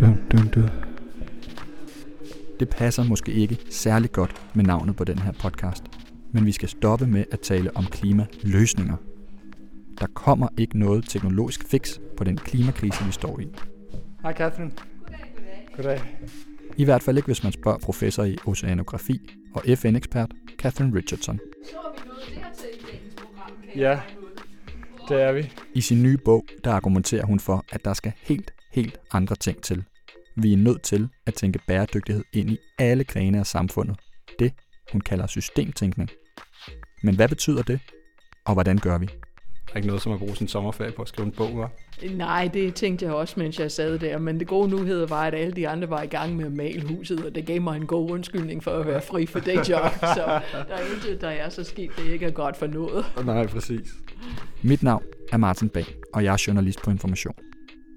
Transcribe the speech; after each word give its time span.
Dun, 0.00 0.18
dun, 0.32 0.48
dun. 0.54 0.70
Det 2.60 2.68
passer 2.68 3.04
måske 3.04 3.32
ikke 3.32 3.58
særlig 3.70 4.12
godt 4.12 4.46
med 4.54 4.64
navnet 4.64 4.96
på 4.96 5.04
den 5.04 5.18
her 5.18 5.32
podcast, 5.32 5.84
men 6.32 6.46
vi 6.46 6.52
skal 6.52 6.68
stoppe 6.68 7.06
med 7.06 7.24
at 7.30 7.40
tale 7.40 7.76
om 7.76 7.84
klimaløsninger. 7.84 8.96
Der 10.00 10.06
kommer 10.06 10.48
ikke 10.58 10.78
noget 10.78 11.08
teknologisk 11.08 11.68
fix 11.68 11.98
på 12.16 12.24
den 12.24 12.36
klimakrise, 12.36 13.04
vi 13.04 13.12
står 13.12 13.40
i. 13.40 13.48
Hej 14.22 14.32
Catherine. 14.32 14.72
Goddag. 15.76 16.00
I 16.76 16.84
hvert 16.84 17.02
fald 17.02 17.16
ikke, 17.16 17.26
hvis 17.26 17.42
man 17.42 17.52
spørger 17.52 17.78
professor 17.78 18.24
i 18.24 18.36
oceanografi 18.46 19.30
og 19.54 19.62
FN-ekspert 19.78 20.30
Catherine 20.58 20.96
Richardson. 20.96 21.38
Så 21.38 21.76
vi 21.96 22.08
nået 22.08 22.44
dertil 22.44 22.68
i 22.72 22.84
dagens 22.92 23.14
program, 23.14 23.50
kan 23.72 23.80
Ja. 23.80 24.00
Det 25.08 25.22
er 25.22 25.32
vi. 25.32 25.52
I 25.74 25.80
sin 25.80 26.02
nye 26.02 26.16
bog, 26.16 26.44
der 26.64 26.72
argumenterer 26.72 27.26
hun 27.26 27.40
for, 27.40 27.64
at 27.72 27.84
der 27.84 27.94
skal 27.94 28.12
helt, 28.22 28.54
helt 28.72 28.98
andre 29.12 29.36
ting 29.36 29.62
til. 29.62 29.84
Vi 30.36 30.52
er 30.52 30.56
nødt 30.56 30.82
til 30.82 31.08
at 31.26 31.34
tænke 31.34 31.58
bæredygtighed 31.66 32.24
ind 32.32 32.50
i 32.50 32.58
alle 32.78 33.04
grene 33.04 33.38
af 33.38 33.46
samfundet. 33.46 33.96
Det, 34.38 34.52
hun 34.92 35.00
kalder 35.00 35.26
systemtænkning. 35.26 36.10
Men 37.02 37.16
hvad 37.16 37.28
betyder 37.28 37.62
det? 37.62 37.80
Og 38.44 38.52
hvordan 38.52 38.78
gør 38.78 38.98
vi? 38.98 39.08
Der 39.76 39.78
er 39.78 39.82
ikke 39.82 39.88
noget 39.88 40.02
som 40.02 40.12
at 40.12 40.18
bruge 40.18 40.36
sin 40.36 40.48
sommerferie 40.48 40.92
på 40.92 41.02
at 41.02 41.08
skrive 41.08 41.26
en 41.26 41.32
bog, 41.32 41.58
var. 41.58 41.70
Nej, 42.10 42.50
det 42.54 42.74
tænkte 42.74 43.04
jeg 43.04 43.14
også, 43.14 43.34
mens 43.36 43.60
jeg 43.60 43.72
sad 43.72 43.98
der. 43.98 44.18
Men 44.18 44.38
det 44.38 44.46
gode 44.46 44.68
nyhed 44.68 45.06
var, 45.06 45.22
at 45.22 45.34
alle 45.34 45.52
de 45.52 45.68
andre 45.68 45.90
var 45.90 46.02
i 46.02 46.06
gang 46.06 46.36
med 46.36 46.44
at 46.44 46.52
male 46.52 46.82
huset, 46.88 47.24
og 47.24 47.34
det 47.34 47.46
gav 47.46 47.60
mig 47.60 47.76
en 47.76 47.86
god 47.86 48.10
undskyldning 48.10 48.64
for 48.64 48.70
at 48.70 48.86
være 48.86 49.00
fri 49.02 49.26
for 49.26 49.40
det 49.40 49.68
job. 49.68 49.92
Så 50.00 50.40
der 50.68 50.74
er 50.74 50.94
intet, 50.94 51.20
der 51.20 51.28
er 51.28 51.48
så 51.48 51.64
skidt, 51.64 51.92
det 51.96 52.12
ikke 52.12 52.26
er 52.26 52.30
godt 52.30 52.56
for 52.56 52.66
noget. 52.66 53.04
Nej, 53.24 53.46
præcis. 53.46 53.88
Mit 54.62 54.82
navn 54.82 55.02
er 55.32 55.36
Martin 55.36 55.68
Bag, 55.68 55.86
og 56.14 56.24
jeg 56.24 56.32
er 56.32 56.44
journalist 56.46 56.82
på 56.82 56.90
Information. 56.90 57.34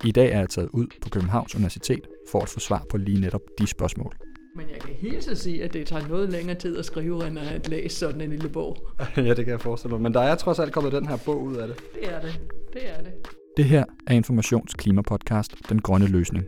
I 0.06 0.12
dag 0.12 0.32
er 0.32 0.40
jeg 0.40 0.50
taget 0.50 0.70
ud 0.74 0.88
på 1.02 1.10
Københavns 1.10 1.56
Universitet 1.56 2.02
for 2.32 2.42
at 2.42 2.50
få 2.50 2.60
svar 2.60 2.86
på 2.90 2.98
lige 2.98 3.22
netop 3.22 3.42
de 3.60 3.68
spørgsmål. 3.68 4.16
Men 4.56 4.66
jeg 4.74 4.80
kan 4.80 4.96
helt 4.96 5.24
så 5.24 5.36
sige, 5.36 5.64
at 5.64 5.74
det 5.74 5.88
tager 5.88 6.08
noget 6.08 6.30
længere 6.30 6.56
tid 6.56 6.78
at 6.78 6.86
skrive, 6.86 7.28
end 7.28 7.40
at 7.40 7.70
læse 7.70 7.96
sådan 7.96 8.22
en 8.22 8.30
lille 8.30 8.50
bog. 8.50 8.78
ja, 9.18 9.34
det 9.34 9.36
kan 9.46 9.48
jeg 9.48 9.62
forestille 9.62 9.92
mig. 9.92 10.02
Men 10.02 10.14
der 10.14 10.20
er 10.22 10.36
trods 10.36 10.60
alt 10.60 10.74
kommet 10.74 10.94
den 10.94 11.08
her 11.08 11.18
bog 11.26 11.42
ud 11.42 11.56
af 11.56 11.68
det. 11.68 11.78
Det 11.94 12.14
er 12.14 12.22
det. 12.22 12.40
Det 12.74 12.90
er 12.90 13.04
det. 13.04 13.12
Det 13.58 13.66
her 13.66 13.84
er 14.08 14.14
Informations 14.14 14.74
klimapodcast 14.74 15.56
Den 15.70 15.82
Grønne 15.82 16.08
Løsning. 16.08 16.46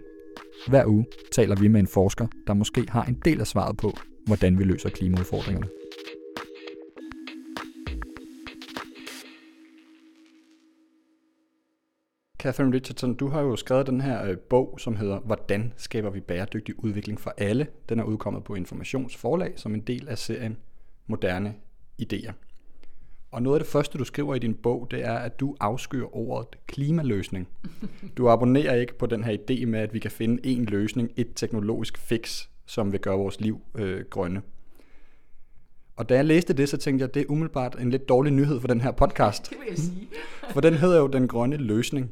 Hver 0.68 0.86
uge 0.86 1.06
taler 1.32 1.56
vi 1.56 1.68
med 1.68 1.80
en 1.80 1.88
forsker, 1.88 2.28
der 2.48 2.54
måske 2.54 2.86
har 2.90 3.04
en 3.04 3.18
del 3.26 3.40
af 3.40 3.48
svaret 3.48 3.78
på, 3.78 3.98
hvordan 4.26 4.60
vi 4.60 4.64
løser 4.64 4.90
klimaudfordringerne. 4.90 5.68
Catherine 12.42 12.76
Richardson, 12.76 13.14
du 13.14 13.28
har 13.28 13.42
jo 13.42 13.56
skrevet 13.56 13.88
den 13.88 14.02
her 14.02 14.26
øh, 14.26 14.38
bog, 14.38 14.76
som 14.80 14.96
hedder 14.96 15.20
Hvordan 15.20 15.74
skaber 15.78 16.10
vi 16.10 16.20
bæredygtig 16.20 16.84
udvikling 16.84 17.20
for 17.20 17.34
alle? 17.38 17.68
Den 17.90 18.00
er 18.00 18.04
udkommet 18.04 18.44
på 18.44 18.56
Informationsforlag 18.56 19.54
som 19.56 19.74
en 19.74 19.82
del 19.82 20.08
af 20.08 20.18
serien 20.18 20.58
Moderne 21.08 21.54
Idéer. 22.02 22.32
Og 23.32 23.42
noget 23.42 23.60
af 23.60 23.64
det 23.64 23.72
første, 23.72 23.98
du 23.98 24.04
skriver 24.04 24.36
i 24.36 24.40
din 24.40 24.54
bog, 24.54 24.88
det 24.92 25.06
er, 25.06 25.14
at 25.14 25.40
du 25.40 25.56
afskyr 25.60 26.06
ordet 26.12 26.48
klimaløsning. 26.68 27.48
Du 28.18 28.30
abonnerer 28.30 28.76
ikke 28.76 28.98
på 28.98 29.06
den 29.06 29.24
her 29.24 29.38
idé 29.38 29.66
med, 29.66 29.80
at 29.80 29.94
vi 29.94 30.00
kan 30.00 30.12
finde 30.12 30.46
en 30.46 30.66
løsning, 30.66 31.12
et 31.16 31.28
teknologisk 31.36 31.98
fix, 31.98 32.48
som 32.66 32.92
vil 32.92 33.00
gøre 33.00 33.18
vores 33.18 33.42
liv 33.42 33.62
øh, 33.76 34.06
grønne. 34.10 34.42
Og 35.96 36.10
da 36.10 36.16
jeg 36.16 36.26
læste 36.26 36.54
det, 36.54 36.70
så 36.70 36.78
tænkte 36.78 37.02
jeg, 37.02 37.10
at 37.10 37.14
det 37.14 37.22
er 37.22 37.26
umiddelbart 37.30 37.76
en 37.80 37.90
lidt 37.90 38.10
dårlig 38.10 38.34
nyhed 38.34 38.60
for 38.60 38.68
den 38.68 38.82
her 38.82 38.92
podcast. 38.92 39.44
Det 39.50 39.58
vil 39.60 39.68
jeg 39.70 39.78
sige. 39.78 40.08
For 40.50 40.62
den 40.62 40.74
hedder 40.74 41.00
jo 41.00 41.08
Den 41.08 41.28
Grønne 41.28 41.58
Løsning. 41.58 42.12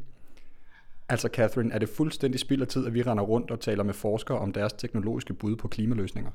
Altså 1.09 1.29
Catherine, 1.33 1.73
er 1.73 1.79
det 1.79 1.89
fuldstændig 1.89 2.39
spild 2.39 2.61
af 2.61 2.67
tid, 2.67 2.88
at 2.88 2.93
vi 2.93 3.02
render 3.02 3.23
rundt 3.23 3.52
og 3.52 3.59
taler 3.59 3.83
med 3.83 3.93
forskere 3.93 4.38
om 4.38 4.52
deres 4.52 4.73
teknologiske 4.73 5.33
bud 5.33 5.55
på 5.55 5.67
klimaløsninger? 5.67 6.31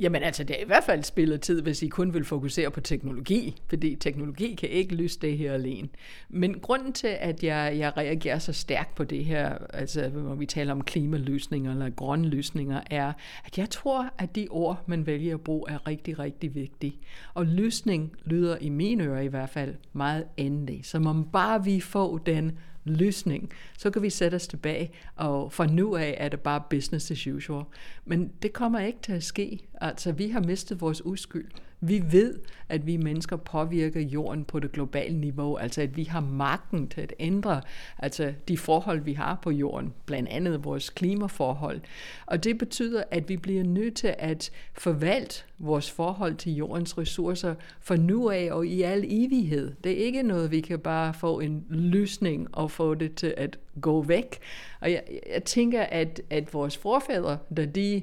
Jamen 0.00 0.22
altså, 0.22 0.44
det 0.44 0.56
er 0.58 0.62
i 0.62 0.66
hvert 0.66 0.84
fald 0.84 1.02
spillet 1.02 1.40
tid, 1.40 1.62
hvis 1.62 1.82
I 1.82 1.88
kun 1.88 2.14
vil 2.14 2.24
fokusere 2.24 2.70
på 2.70 2.80
teknologi, 2.80 3.56
fordi 3.68 3.96
teknologi 3.96 4.54
kan 4.54 4.68
ikke 4.68 4.94
løse 4.94 5.20
det 5.20 5.38
her 5.38 5.52
alene. 5.52 5.88
Men 6.28 6.60
grunden 6.60 6.92
til, 6.92 7.16
at 7.20 7.44
jeg, 7.44 7.74
jeg 7.78 7.96
reagerer 7.96 8.38
så 8.38 8.52
stærkt 8.52 8.94
på 8.94 9.04
det 9.04 9.24
her, 9.24 9.58
altså 9.72 10.10
når 10.14 10.34
vi 10.34 10.46
taler 10.46 10.72
om 10.72 10.84
klimaløsninger 10.84 11.70
eller 11.70 11.90
grønne 11.90 12.28
løsninger, 12.28 12.80
er, 12.90 13.12
at 13.44 13.58
jeg 13.58 13.70
tror, 13.70 14.10
at 14.18 14.36
de 14.36 14.46
ord, 14.50 14.82
man 14.86 15.06
vælger 15.06 15.34
at 15.34 15.40
bruge, 15.40 15.70
er 15.70 15.86
rigtig, 15.88 16.18
rigtig 16.18 16.54
vigtige. 16.54 16.98
Og 17.34 17.46
løsning 17.46 18.12
lyder 18.24 18.56
i 18.60 18.68
mine 18.68 19.04
ører 19.04 19.20
i 19.20 19.26
hvert 19.26 19.50
fald 19.50 19.74
meget 19.92 20.24
endelig, 20.36 20.80
som 20.84 21.06
om 21.06 21.28
bare 21.32 21.64
vi 21.64 21.80
får 21.80 22.18
den 22.18 22.58
løsning, 22.84 23.50
så 23.78 23.90
kan 23.90 24.02
vi 24.02 24.10
sætte 24.10 24.34
os 24.34 24.46
tilbage, 24.46 24.90
og 25.16 25.52
fra 25.52 25.66
nu 25.66 25.96
af 25.96 26.14
er 26.18 26.28
det 26.28 26.40
bare 26.40 26.62
business 26.70 27.10
as 27.10 27.26
usual. 27.26 27.64
Men 28.04 28.32
det 28.42 28.52
kommer 28.52 28.80
ikke 28.80 28.98
til 29.02 29.12
at 29.12 29.22
ske. 29.22 29.58
Altså, 29.80 30.12
vi 30.12 30.28
har 30.28 30.40
mistet 30.40 30.80
vores 30.80 31.06
uskyld. 31.06 31.50
Vi 31.80 32.02
ved, 32.10 32.34
at 32.68 32.86
vi 32.86 32.96
mennesker 32.96 33.36
påvirker 33.36 34.00
jorden 34.00 34.44
på 34.44 34.60
det 34.60 34.72
globale 34.72 35.16
niveau, 35.16 35.56
altså 35.56 35.82
at 35.82 35.96
vi 35.96 36.04
har 36.04 36.20
magten 36.20 36.88
til 36.88 37.00
at 37.00 37.12
ændre 37.18 37.60
altså 37.98 38.32
de 38.48 38.58
forhold, 38.58 39.00
vi 39.00 39.12
har 39.12 39.38
på 39.42 39.50
jorden, 39.50 39.92
blandt 40.06 40.28
andet 40.28 40.64
vores 40.64 40.90
klimaforhold. 40.90 41.80
Og 42.26 42.44
det 42.44 42.58
betyder, 42.58 43.02
at 43.10 43.28
vi 43.28 43.36
bliver 43.36 43.64
nødt 43.64 43.94
til 43.96 44.14
at 44.18 44.50
forvalte 44.72 45.44
vores 45.58 45.90
forhold 45.90 46.34
til 46.34 46.54
jordens 46.54 46.98
ressourcer 46.98 47.54
for 47.80 47.96
nu 47.96 48.30
af 48.30 48.48
og 48.52 48.66
i 48.66 48.82
al 48.82 49.04
evighed. 49.08 49.72
Det 49.84 49.92
er 49.92 50.04
ikke 50.04 50.22
noget, 50.22 50.50
vi 50.50 50.60
kan 50.60 50.78
bare 50.78 51.14
få 51.14 51.40
en 51.40 51.66
lysning 51.70 52.48
og 52.52 52.70
få 52.70 52.94
det 52.94 53.14
til 53.14 53.34
at 53.36 53.58
gå 53.80 54.02
væk. 54.02 54.38
Og 54.80 54.92
jeg, 54.92 55.02
jeg 55.32 55.44
tænker, 55.44 55.82
at, 55.82 56.22
at 56.30 56.54
vores 56.54 56.76
forfædre, 56.76 57.38
da 57.56 57.64
de 57.64 58.02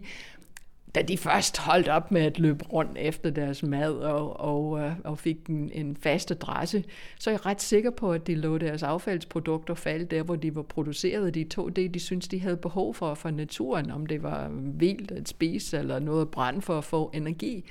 da 0.98 1.02
de 1.02 1.18
først 1.18 1.58
holdt 1.58 1.88
op 1.88 2.12
med 2.12 2.22
at 2.22 2.40
løbe 2.40 2.66
rundt 2.66 2.98
efter 3.00 3.30
deres 3.30 3.64
mad 3.64 3.94
og, 3.94 4.40
og, 4.40 4.80
øh, 4.80 4.92
og 5.04 5.20
fik 5.20 5.38
en, 5.50 5.72
en 5.74 5.96
fast 5.96 6.32
adresse, 6.32 6.84
så 7.20 7.30
er 7.30 7.34
jeg 7.34 7.46
ret 7.46 7.62
sikker 7.62 7.90
på, 7.90 8.12
at 8.12 8.28
de 8.28 8.36
lå 8.36 8.58
deres 8.58 8.84
affaldsprodukter 8.84 9.74
falde 9.74 10.06
der, 10.06 10.24
hvor 10.24 10.36
de 10.36 10.56
var 10.56 10.62
produceret. 10.62 11.36
De 11.36 11.44
tog 11.44 11.76
det, 11.76 11.94
de 11.94 12.00
syntes, 12.00 12.28
de 12.28 12.40
havde 12.40 12.58
behov 12.58 12.94
for 12.94 13.14
fra 13.14 13.32
naturen, 13.32 13.92
om 13.92 14.06
det 14.06 14.24
var 14.24 14.50
vildt 14.78 15.12
at 15.12 15.30
spise 15.30 15.78
eller 15.78 16.00
noget 16.00 16.22
at 16.22 16.30
brænde 16.30 16.62
for 16.62 16.78
at 16.78 16.84
få 16.84 17.12
energi. 17.14 17.66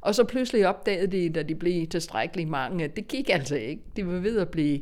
Og 0.00 0.14
så 0.14 0.24
pludselig 0.24 0.68
opdagede 0.68 1.06
de, 1.06 1.30
da 1.30 1.42
de 1.42 1.54
blev 1.54 1.86
tilstrækkeligt 1.86 2.48
mange, 2.48 2.84
at 2.84 2.96
det 2.96 3.08
gik 3.08 3.30
altså 3.30 3.56
ikke. 3.56 3.82
De 3.96 4.06
var 4.06 4.18
ved 4.18 4.38
at 4.38 4.48
blive 4.48 4.80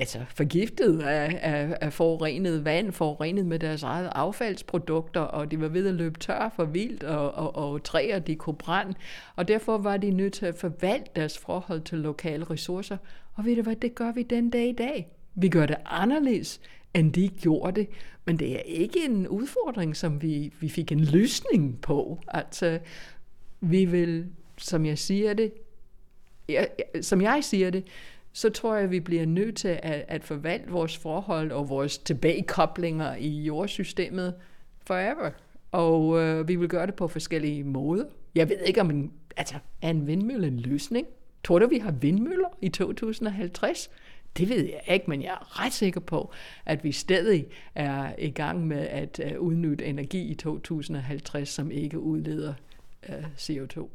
altså 0.00 0.18
forgiftet 0.28 1.02
af, 1.02 1.38
af, 1.42 1.76
af 1.80 1.92
forurenet 1.92 2.64
vand, 2.64 2.92
forurenet 2.92 3.46
med 3.46 3.58
deres 3.58 3.82
eget 3.82 4.10
affaldsprodukter, 4.14 5.20
og 5.20 5.50
de 5.50 5.60
var 5.60 5.68
ved 5.68 5.86
at 5.88 5.94
løbe 5.94 6.18
tør 6.18 6.52
for 6.56 6.64
vildt, 6.64 7.02
og, 7.02 7.34
og, 7.34 7.56
og 7.56 7.82
træer, 7.82 8.18
de 8.18 8.36
kunne 8.36 8.56
brænde. 8.56 8.94
Og 9.36 9.48
derfor 9.48 9.78
var 9.78 9.96
de 9.96 10.10
nødt 10.10 10.32
til 10.32 10.46
at 10.46 10.54
forvalte 10.54 11.10
deres 11.16 11.38
forhold 11.38 11.80
til 11.80 11.98
lokale 11.98 12.44
ressourcer. 12.44 12.96
Og 13.34 13.44
ved 13.44 13.56
du 13.56 13.62
hvad, 13.62 13.76
det 13.76 13.94
gør 13.94 14.12
vi 14.12 14.22
den 14.22 14.50
dag 14.50 14.68
i 14.68 14.72
dag. 14.72 15.08
Vi 15.34 15.48
gør 15.48 15.66
det 15.66 15.76
anderledes, 15.86 16.60
end 16.94 17.12
de 17.12 17.28
gjorde 17.28 17.80
det, 17.80 17.88
men 18.24 18.38
det 18.38 18.52
er 18.52 18.62
ikke 18.66 19.04
en 19.04 19.28
udfordring, 19.28 19.96
som 19.96 20.22
vi, 20.22 20.52
vi 20.60 20.68
fik 20.68 20.92
en 20.92 21.00
løsning 21.00 21.80
på. 21.80 22.20
Altså, 22.28 22.78
vi 23.60 23.84
vil, 23.84 24.26
som 24.58 24.86
jeg 24.86 24.98
siger 24.98 25.34
det, 25.34 25.52
jeg, 26.48 26.68
som 27.00 27.20
jeg 27.20 27.44
siger 27.44 27.70
det, 27.70 27.84
så 28.32 28.50
tror 28.50 28.74
jeg, 28.74 28.84
at 28.84 28.90
vi 28.90 29.00
bliver 29.00 29.26
nødt 29.26 29.56
til 29.56 29.68
at, 29.68 30.04
at 30.08 30.24
forvalte 30.24 30.70
vores 30.70 30.96
forhold 30.96 31.52
og 31.52 31.68
vores 31.68 31.98
tilbagekoblinger 31.98 33.14
i 33.14 33.28
jordsystemet 33.28 34.34
forever. 34.86 35.30
Og 35.72 36.20
øh, 36.20 36.48
vi 36.48 36.56
vil 36.56 36.68
gøre 36.68 36.86
det 36.86 36.94
på 36.94 37.08
forskellige 37.08 37.64
måder. 37.64 38.04
Jeg 38.34 38.48
ved 38.48 38.58
ikke, 38.66 38.80
om 38.80 38.90
en, 38.90 39.12
altså, 39.36 39.54
er 39.82 39.90
en 39.90 40.06
vindmølle 40.06 40.46
en 40.46 40.60
løsning? 40.60 41.06
Tror 41.44 41.58
du, 41.58 41.66
vi 41.66 41.78
har 41.78 41.90
vindmøller 41.90 42.48
i 42.60 42.68
2050? 42.68 43.90
Det 44.36 44.48
ved 44.48 44.64
jeg 44.64 44.94
ikke, 44.94 45.10
men 45.10 45.22
jeg 45.22 45.30
er 45.30 45.64
ret 45.64 45.72
sikker 45.72 46.00
på, 46.00 46.32
at 46.66 46.84
vi 46.84 46.92
stadig 46.92 47.46
er 47.74 48.12
i 48.18 48.30
gang 48.30 48.66
med 48.66 48.88
at 48.88 49.20
øh, 49.24 49.40
udnytte 49.40 49.84
energi 49.84 50.22
i 50.22 50.34
2050, 50.34 51.48
som 51.48 51.70
ikke 51.70 51.98
udleder 51.98 52.54
øh, 53.08 53.24
CO2. 53.38 53.88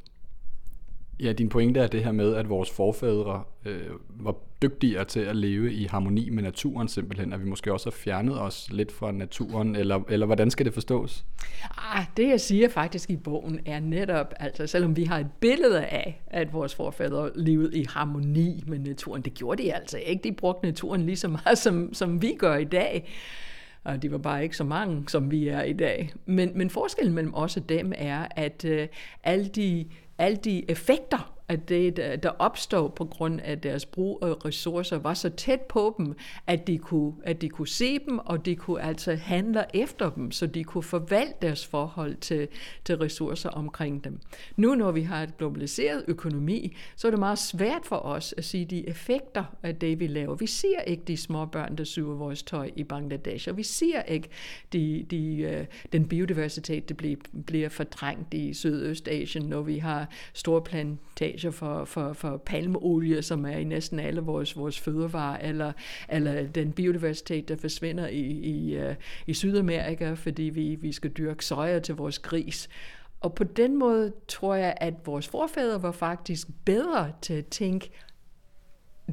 Ja, 1.19 1.33
din 1.33 1.49
pointe 1.49 1.79
er 1.79 1.87
det 1.87 2.03
her 2.03 2.11
med, 2.11 2.35
at 2.35 2.49
vores 2.49 2.71
forfædre 2.71 3.43
øh, 3.65 3.89
var 4.09 4.35
dygtigere 4.61 5.05
til 5.05 5.19
at 5.19 5.35
leve 5.35 5.73
i 5.73 5.85
harmoni 5.85 6.29
med 6.29 6.43
naturen 6.43 6.87
simpelthen, 6.87 7.33
at 7.33 7.39
vi 7.39 7.45
måske 7.45 7.73
også 7.73 7.89
har 7.89 7.91
fjernet 7.91 8.41
os 8.41 8.67
lidt 8.71 8.91
fra 8.91 9.11
naturen, 9.11 9.75
eller, 9.75 9.99
eller 10.09 10.25
hvordan 10.25 10.51
skal 10.51 10.65
det 10.65 10.73
forstås? 10.73 11.25
Ah, 11.77 12.05
det 12.17 12.27
jeg 12.27 12.41
siger 12.41 12.69
faktisk 12.69 13.09
i 13.09 13.15
bogen 13.15 13.59
er 13.65 13.79
netop, 13.79 14.33
altså 14.39 14.67
selvom 14.67 14.95
vi 14.95 15.03
har 15.03 15.19
et 15.19 15.31
billede 15.39 15.85
af, 15.85 16.21
at 16.27 16.53
vores 16.53 16.75
forfædre 16.75 17.31
levede 17.35 17.77
i 17.77 17.85
harmoni 17.89 18.63
med 18.67 18.79
naturen, 18.79 19.21
det 19.21 19.33
gjorde 19.33 19.63
de 19.63 19.73
altså 19.73 19.97
ikke. 19.97 20.23
De 20.23 20.31
brugte 20.31 20.65
naturen 20.65 21.05
lige 21.05 21.15
så 21.15 21.27
meget, 21.27 21.57
som, 21.57 21.93
som 21.93 22.21
vi 22.21 22.35
gør 22.39 22.55
i 22.55 22.63
dag. 22.63 23.09
Og 23.83 24.01
de 24.01 24.11
var 24.11 24.17
bare 24.17 24.43
ikke 24.43 24.57
så 24.57 24.63
mange, 24.63 25.03
som 25.07 25.31
vi 25.31 25.47
er 25.47 25.63
i 25.63 25.73
dag. 25.73 26.13
Men, 26.25 26.51
men 26.55 26.69
forskellen 26.69 27.13
mellem 27.13 27.33
os 27.33 27.57
og 27.57 27.69
dem 27.69 27.93
er, 27.95 28.27
at 28.31 28.65
øh, 28.65 28.87
alle 29.23 29.47
de 29.47 29.85
alle 30.17 30.37
de 30.37 30.71
effekter 30.71 31.34
at 31.47 31.69
det, 31.69 31.97
der 32.23 32.29
opstod 32.29 32.89
på 32.89 33.05
grund 33.05 33.41
af 33.43 33.61
deres 33.61 33.85
brug 33.85 34.19
af 34.21 34.45
ressourcer, 34.45 34.97
var 34.97 35.13
så 35.13 35.29
tæt 35.29 35.61
på 35.61 35.95
dem, 35.97 36.15
at 36.47 36.67
de 36.67 36.77
kunne, 36.77 37.13
at 37.23 37.41
de 37.41 37.49
kunne 37.49 37.67
se 37.67 37.99
dem, 37.99 38.19
og 38.19 38.45
de 38.45 38.55
kunne 38.55 38.81
altså 38.81 39.15
handle 39.15 39.63
efter 39.73 40.09
dem, 40.09 40.31
så 40.31 40.47
de 40.47 40.63
kunne 40.63 40.83
forvalte 40.83 41.33
deres 41.41 41.65
forhold 41.65 42.15
til, 42.15 42.47
til 42.85 42.97
ressourcer 42.97 43.49
omkring 43.49 44.03
dem. 44.03 44.19
Nu, 44.55 44.75
når 44.75 44.91
vi 44.91 45.01
har 45.01 45.23
et 45.23 45.37
globaliseret 45.37 46.05
økonomi, 46.07 46.75
så 46.95 47.07
er 47.07 47.11
det 47.11 47.19
meget 47.19 47.39
svært 47.39 47.85
for 47.85 47.95
os 47.95 48.33
at 48.37 48.45
sige 48.45 48.65
de 48.65 48.89
effekter 48.89 49.43
af 49.63 49.75
det, 49.75 49.99
vi 49.99 50.07
laver. 50.07 50.35
Vi 50.35 50.47
ser 50.47 50.81
ikke 50.87 51.03
de 51.03 51.17
små 51.17 51.45
børn, 51.45 51.77
der 51.77 51.83
syr 51.83 52.05
vores 52.05 52.43
tøj 52.43 52.71
i 52.75 52.83
Bangladesh, 52.83 53.49
og 53.49 53.57
vi 53.57 53.63
ser 53.63 54.01
ikke 54.01 54.29
de, 54.73 55.05
de, 55.11 55.37
øh, 55.37 55.65
den 55.91 56.07
biodiversitet, 56.07 56.89
der 56.89 56.95
bliver, 56.95 57.17
bliver 57.45 57.69
fortrængt 57.69 58.33
i 58.33 58.53
Sydøstasien, 58.53 59.45
når 59.45 59.61
vi 59.61 59.77
har 59.77 60.09
store 60.33 60.61
plantager 60.61 61.34
for, 61.51 61.85
for, 61.85 62.13
for 62.13 62.37
palmeolie, 62.37 63.21
som 63.21 63.45
er 63.45 63.57
i 63.57 63.63
næsten 63.63 63.99
alle 63.99 64.21
vores, 64.21 64.57
vores 64.57 64.79
fødevarer, 64.79 65.37
eller, 65.37 65.71
eller 66.09 66.47
den 66.47 66.71
biodiversitet, 66.71 67.49
der 67.49 67.55
forsvinder 67.55 68.07
i, 68.07 68.21
i, 68.21 68.75
øh, 68.75 68.95
i 69.27 69.33
Sydamerika, 69.33 70.13
fordi 70.13 70.43
vi, 70.43 70.75
vi 70.75 70.91
skal 70.91 71.11
dyrke 71.11 71.45
soja 71.45 71.79
til 71.79 71.95
vores 71.95 72.19
gris. 72.19 72.69
Og 73.21 73.33
på 73.35 73.43
den 73.43 73.77
måde 73.79 74.13
tror 74.27 74.55
jeg, 74.55 74.77
at 74.81 74.93
vores 75.05 75.27
forfædre 75.27 75.83
var 75.83 75.91
faktisk 75.91 76.47
bedre 76.65 77.11
til 77.21 77.33
at 77.33 77.47
tænke 77.47 77.91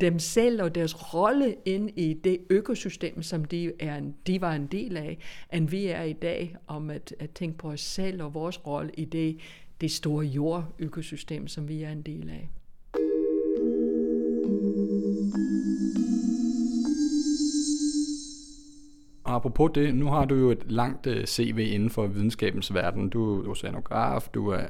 dem 0.01 0.19
selv 0.19 0.63
og 0.63 0.75
deres 0.75 1.15
rolle 1.15 1.57
ind 1.65 1.91
i 1.97 2.15
det 2.15 2.39
økosystem, 2.51 3.23
som 3.23 3.45
de, 3.45 3.73
er 3.81 3.97
en, 3.97 4.15
de 4.27 4.41
var 4.41 4.53
en 4.53 4.67
del 4.67 4.97
af, 4.97 5.19
end 5.53 5.69
vi 5.69 5.87
er 5.87 6.03
i 6.03 6.13
dag, 6.13 6.57
om 6.67 6.91
at, 6.91 7.15
at 7.19 7.31
tænke 7.31 7.59
på 7.59 7.69
os 7.71 7.81
selv 7.81 8.23
og 8.23 8.35
vores 8.35 8.67
rolle 8.67 8.91
i 8.95 9.05
det, 9.05 9.39
det 9.83 9.91
store 9.91 10.27
jordøkosystem, 10.27 11.49
som 11.49 11.69
vi 11.69 11.83
er 11.83 11.91
en 11.91 12.03
del 12.03 12.31
af. 12.31 12.49
Og 19.25 19.35
apropos 19.35 19.71
det, 19.75 19.95
nu 19.95 20.07
har 20.07 20.25
du 20.25 20.35
jo 20.35 20.51
et 20.51 20.73
langt 20.73 21.07
øh, 21.07 21.27
CV 21.27 21.69
inden 21.73 21.91
for 21.91 22.07
videnskabens 22.07 22.75
verden. 22.75 23.09
Du 23.09 23.43
er 23.43 23.49
oceanograf, 23.49 24.29
du 24.35 24.49
er, 24.49 24.67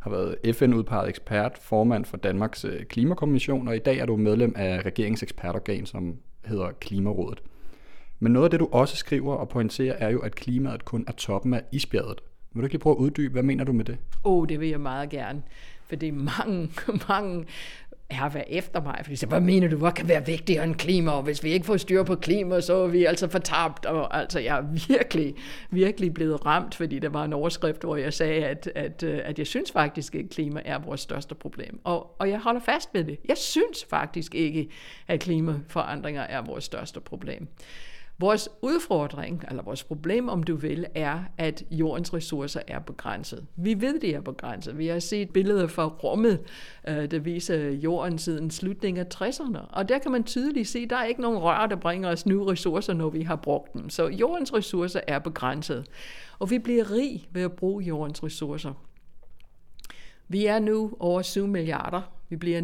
har 0.00 0.10
været 0.10 0.56
FN-udpeget 0.56 1.08
ekspert, 1.08 1.58
formand 1.62 2.04
for 2.04 2.16
Danmarks 2.16 2.64
øh, 2.64 2.84
Klimakommission, 2.84 3.68
og 3.68 3.76
i 3.76 3.78
dag 3.78 3.98
er 3.98 4.06
du 4.06 4.16
medlem 4.16 4.52
af 4.56 4.86
regeringens 4.86 5.22
ekspertorgan, 5.22 5.86
som 5.86 6.16
hedder 6.44 6.70
Klimarådet. 6.80 7.42
Men 8.18 8.32
noget 8.32 8.44
af 8.44 8.50
det, 8.50 8.60
du 8.60 8.68
også 8.72 8.96
skriver 8.96 9.34
og 9.34 9.48
pointerer, 9.48 9.94
er 9.94 10.10
jo, 10.10 10.20
at 10.20 10.34
klimaet 10.34 10.84
kun 10.84 11.04
er 11.06 11.12
toppen 11.12 11.54
af 11.54 11.62
isbjerget. 11.72 12.20
Vil 12.52 12.60
du 12.60 12.66
ikke 12.66 12.74
lige 12.74 12.82
prøve 12.82 12.96
at 12.96 13.00
uddybe, 13.00 13.32
hvad 13.32 13.42
mener 13.42 13.64
du 13.64 13.72
med 13.72 13.84
det? 13.84 13.98
Åh, 14.24 14.32
oh, 14.32 14.48
det 14.48 14.60
vil 14.60 14.68
jeg 14.68 14.80
meget 14.80 15.10
gerne. 15.10 15.42
Fordi 15.88 16.10
mange, 16.10 16.70
mange 17.08 17.44
har 18.10 18.28
været 18.28 18.44
efter 18.48 18.82
mig, 18.82 19.00
fordi 19.02 19.16
så, 19.16 19.26
hvad 19.26 19.40
mener 19.40 19.68
du, 19.68 19.76
hvad 19.76 19.92
kan 19.92 20.08
være 20.08 20.26
vigtigere 20.26 20.64
end 20.64 20.74
klima, 20.74 21.10
og 21.10 21.22
hvis 21.22 21.44
vi 21.44 21.50
ikke 21.50 21.66
får 21.66 21.76
styr 21.76 22.02
på 22.02 22.14
klima, 22.14 22.60
så 22.60 22.74
er 22.74 22.86
vi 22.86 23.04
altså 23.04 23.28
fortabt, 23.28 23.86
og 23.86 24.18
altså 24.18 24.38
jeg 24.38 24.58
er 24.58 24.62
virkelig, 24.88 25.34
virkelig 25.70 26.14
blevet 26.14 26.46
ramt, 26.46 26.74
fordi 26.74 26.98
der 26.98 27.08
var 27.08 27.24
en 27.24 27.32
overskrift, 27.32 27.82
hvor 27.82 27.96
jeg 27.96 28.12
sagde, 28.12 28.44
at, 28.44 28.70
at, 28.74 29.02
øh, 29.02 29.20
at 29.24 29.38
jeg 29.38 29.46
synes 29.46 29.72
faktisk 29.72 30.14
ikke, 30.14 30.26
at 30.26 30.30
klima 30.34 30.62
er 30.64 30.78
vores 30.78 31.00
største 31.00 31.34
problem, 31.34 31.80
og, 31.84 32.16
og 32.18 32.30
jeg 32.30 32.38
holder 32.38 32.60
fast 32.60 32.88
ved 32.92 33.04
det. 33.04 33.18
Jeg 33.28 33.36
synes 33.38 33.86
faktisk 33.90 34.34
ikke, 34.34 34.68
at 35.08 35.20
klimaforandringer 35.20 36.22
er 36.22 36.42
vores 36.42 36.64
største 36.64 37.00
problem. 37.00 37.48
Vores 38.20 38.48
udfordring, 38.62 39.44
eller 39.50 39.62
vores 39.62 39.84
problem, 39.84 40.28
om 40.28 40.42
du 40.42 40.56
vil, 40.56 40.86
er, 40.94 41.20
at 41.36 41.64
jordens 41.70 42.14
ressourcer 42.14 42.60
er 42.68 42.78
begrænset. 42.78 43.46
Vi 43.56 43.80
ved, 43.80 44.00
de 44.00 44.14
er 44.14 44.20
begrænset. 44.20 44.78
Vi 44.78 44.86
har 44.86 44.98
set 44.98 45.30
billeder 45.30 45.66
fra 45.66 45.86
rummet, 45.86 46.40
øh, 46.88 47.10
der 47.10 47.18
viser 47.18 47.70
jorden 47.70 48.18
siden 48.18 48.50
slutningen 48.50 49.06
af 49.06 49.22
60'erne. 49.22 49.58
Og 49.70 49.88
der 49.88 49.98
kan 49.98 50.12
man 50.12 50.24
tydeligt 50.24 50.68
se, 50.68 50.78
at 50.78 50.90
der 50.90 50.96
er 50.96 51.04
ikke 51.04 51.20
nogen 51.20 51.38
rør, 51.38 51.66
der 51.66 51.76
bringer 51.76 52.10
os 52.10 52.26
nye 52.26 52.44
ressourcer, 52.44 52.94
når 52.94 53.10
vi 53.10 53.22
har 53.22 53.36
brugt 53.36 53.72
dem. 53.74 53.90
Så 53.90 54.06
jordens 54.06 54.54
ressourcer 54.54 55.00
er 55.06 55.18
begrænset. 55.18 55.86
Og 56.38 56.50
vi 56.50 56.58
bliver 56.58 56.90
rig 56.90 57.28
ved 57.30 57.42
at 57.42 57.52
bruge 57.52 57.84
jordens 57.84 58.24
ressourcer. 58.24 58.72
Vi 60.28 60.46
er 60.46 60.58
nu 60.58 60.92
over 61.00 61.22
7 61.22 61.46
milliarder 61.46 62.17
vi 62.28 62.36
bliver 62.36 62.60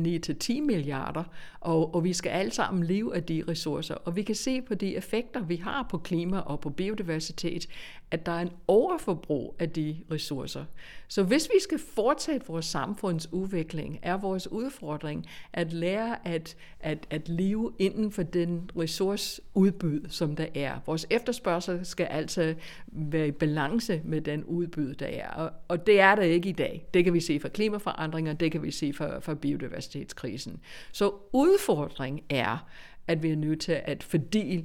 9-10 0.58 0.60
milliarder, 0.60 1.24
og, 1.60 1.94
og 1.94 2.04
vi 2.04 2.12
skal 2.12 2.30
alle 2.30 2.52
sammen 2.52 2.84
leve 2.84 3.16
af 3.16 3.24
de 3.24 3.44
ressourcer. 3.48 3.94
Og 3.94 4.16
vi 4.16 4.22
kan 4.22 4.34
se 4.34 4.62
på 4.62 4.74
de 4.74 4.96
effekter, 4.96 5.44
vi 5.44 5.56
har 5.56 5.86
på 5.90 5.98
klima 5.98 6.38
og 6.38 6.60
på 6.60 6.70
biodiversitet, 6.70 7.66
at 8.10 8.26
der 8.26 8.32
er 8.32 8.40
en 8.40 8.50
overforbrug 8.68 9.56
af 9.58 9.70
de 9.70 9.96
ressourcer. 10.10 10.64
Så 11.08 11.22
hvis 11.22 11.48
vi 11.54 11.60
skal 11.60 11.78
fortsætte 11.78 12.46
vores 12.46 12.66
samfundsudvikling, 12.66 13.98
er 14.02 14.16
vores 14.16 14.52
udfordring 14.52 15.26
at 15.52 15.72
lære 15.72 16.28
at, 16.28 16.56
at, 16.80 17.06
at 17.10 17.28
leve 17.28 17.72
inden 17.78 18.12
for 18.12 18.22
den 18.22 18.70
ressourceudbyd, 18.78 20.02
som 20.08 20.36
der 20.36 20.46
er. 20.54 20.80
Vores 20.86 21.06
efterspørgsel 21.10 21.86
skal 21.86 22.06
altså 22.06 22.54
være 22.86 23.28
i 23.28 23.30
balance 23.30 24.00
med 24.04 24.20
den 24.20 24.44
udbud, 24.44 24.94
der 24.94 25.06
er. 25.06 25.28
Og, 25.28 25.50
og 25.68 25.86
det 25.86 26.00
er 26.00 26.14
der 26.14 26.22
ikke 26.22 26.48
i 26.48 26.52
dag. 26.52 26.86
Det 26.94 27.04
kan 27.04 27.12
vi 27.12 27.20
se 27.20 27.40
fra 27.40 27.48
klimaforandringer, 27.48 28.32
det 28.32 28.52
kan 28.52 28.62
vi 28.62 28.70
se 28.70 28.92
fra, 28.92 29.18
fra 29.18 29.34
biodiversitetskrisen. 29.58 30.60
Så 30.92 31.12
udfordringen 31.32 32.24
er, 32.30 32.68
at 33.06 33.22
vi 33.22 33.30
er 33.30 33.36
nødt 33.36 33.60
til 33.60 33.80
at 33.84 34.02
fordele 34.02 34.64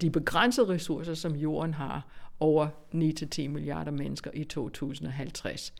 de 0.00 0.10
begrænsede 0.10 0.68
ressourcer, 0.68 1.14
som 1.14 1.34
jorden 1.36 1.74
har, 1.74 2.06
over 2.40 2.68
9-10 2.94 3.48
milliarder 3.48 3.90
mennesker 3.90 4.30
i 4.34 4.44
2050. 4.44 5.74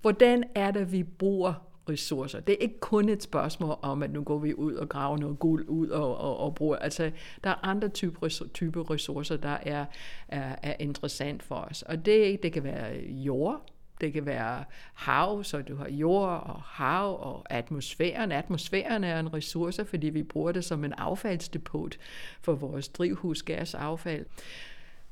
Hvordan 0.00 0.44
er 0.54 0.70
det, 0.70 0.92
vi 0.92 1.02
bruger 1.02 1.54
ressourcer. 1.88 2.40
Det 2.40 2.52
er 2.52 2.58
ikke 2.60 2.80
kun 2.80 3.08
et 3.08 3.22
spørgsmål 3.22 3.76
om, 3.82 4.02
at 4.02 4.12
nu 4.12 4.22
går 4.22 4.38
vi 4.38 4.54
ud 4.54 4.74
og 4.74 4.88
graver 4.88 5.18
noget 5.18 5.38
guld 5.38 5.68
ud 5.68 5.88
og, 5.88 6.16
og, 6.18 6.36
og 6.36 6.54
bruger. 6.54 6.76
Altså, 6.76 7.10
der 7.44 7.50
er 7.50 7.66
andre 7.66 7.88
typer 7.88 8.48
type 8.54 8.82
ressourcer, 8.82 9.36
der 9.36 9.58
er, 9.62 9.84
er, 10.28 10.56
er 10.62 10.74
interessant 10.80 11.42
for 11.42 11.54
os. 11.54 11.82
Og 11.82 12.06
det, 12.06 12.42
det 12.42 12.52
kan 12.52 12.64
være 12.64 12.96
jord, 13.02 13.66
det 14.00 14.12
kan 14.12 14.26
være 14.26 14.64
hav, 14.94 15.44
så 15.44 15.62
du 15.62 15.76
har 15.76 15.88
jord 15.88 16.28
og 16.28 16.62
hav 16.62 17.20
og 17.20 17.52
atmosfæren. 17.52 18.32
Atmosfæren 18.32 19.04
er 19.04 19.20
en 19.20 19.34
ressource, 19.34 19.84
fordi 19.84 20.08
vi 20.08 20.22
bruger 20.22 20.52
det 20.52 20.64
som 20.64 20.84
en 20.84 20.92
affaldsdepot 20.92 21.98
for 22.40 22.54
vores 22.54 22.88
drivhusgasaffald. 22.88 24.26